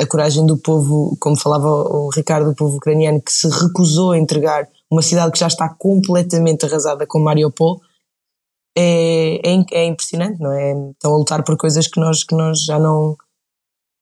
[0.00, 4.18] a, coragem do povo, como falava o Ricardo, o povo ucraniano, que se recusou a
[4.18, 7.80] entregar uma cidade que já está completamente arrasada com Mariupol,
[8.76, 10.72] é, é, é impressionante, não é?
[10.90, 13.16] Estão a lutar por coisas que nós, que nós já não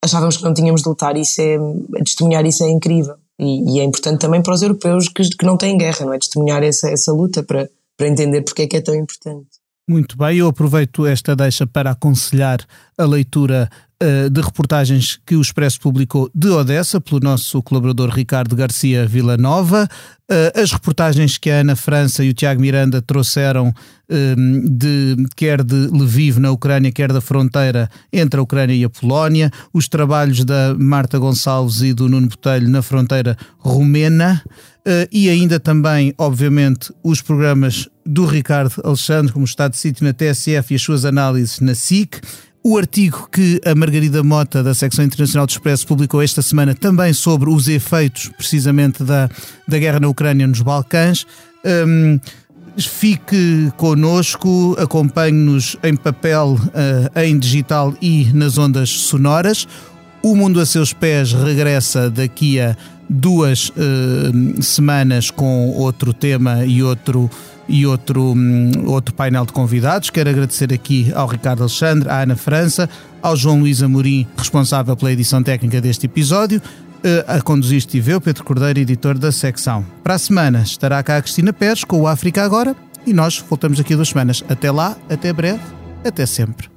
[0.05, 1.17] achávamos que não tínhamos de lutar.
[1.17, 1.59] Isso é,
[2.05, 3.17] testemunhar isso é incrível.
[3.39, 6.19] E, e, é importante também para os europeus que, que não têm guerra, não é?
[6.19, 9.49] Testemunhar essa, essa luta para, para entender porque é que é tão importante.
[9.89, 12.59] Muito bem, eu aproveito esta deixa para aconselhar
[12.99, 13.71] a leitura
[14.03, 19.89] uh, de reportagens que o Expresso publicou de Odessa, pelo nosso colaborador Ricardo Garcia Villanova,
[20.31, 25.63] uh, as reportagens que a Ana França e o Tiago Miranda trouxeram uh, de, quer
[25.63, 30.45] de Lviv na Ucrânia, quer da fronteira entre a Ucrânia e a Polónia, os trabalhos
[30.45, 34.43] da Marta Gonçalves e do Nuno Botelho na fronteira rumena,
[34.87, 40.13] Uh, e ainda também, obviamente, os programas do Ricardo Alexandre, como Estado de Sítio na
[40.13, 42.21] TSF e as suas análises na SIC.
[42.69, 47.13] O artigo que a Margarida Mota, da secção internacional do Expresso, publicou esta semana também
[47.13, 49.31] sobre os efeitos, precisamente, da,
[49.69, 51.25] da guerra na Ucrânia nos Balcãs.
[51.65, 52.19] Um,
[52.77, 59.69] fique connosco, acompanhe-nos em papel, uh, em digital e nas ondas sonoras.
[60.21, 62.77] O Mundo a Seus Pés regressa daqui a
[63.09, 67.31] duas uh, semanas com outro tema e outro
[67.69, 70.11] e outro, um, outro painel de convidados.
[70.11, 72.89] Quero agradecer aqui ao Ricardo Alexandre, à Ana França,
[73.23, 78.21] ao João Luís Amorim, responsável pela edição técnica deste episódio, uh, a conduzir estive eu,
[78.21, 79.85] Pedro Cordeiro, editor da secção.
[80.03, 83.81] Para a semana estará cá a Cristina Pérez com o África Agora e nós voltamos
[83.81, 84.43] aqui duas semanas.
[84.49, 85.63] Até lá, até breve,
[86.05, 86.69] até sempre.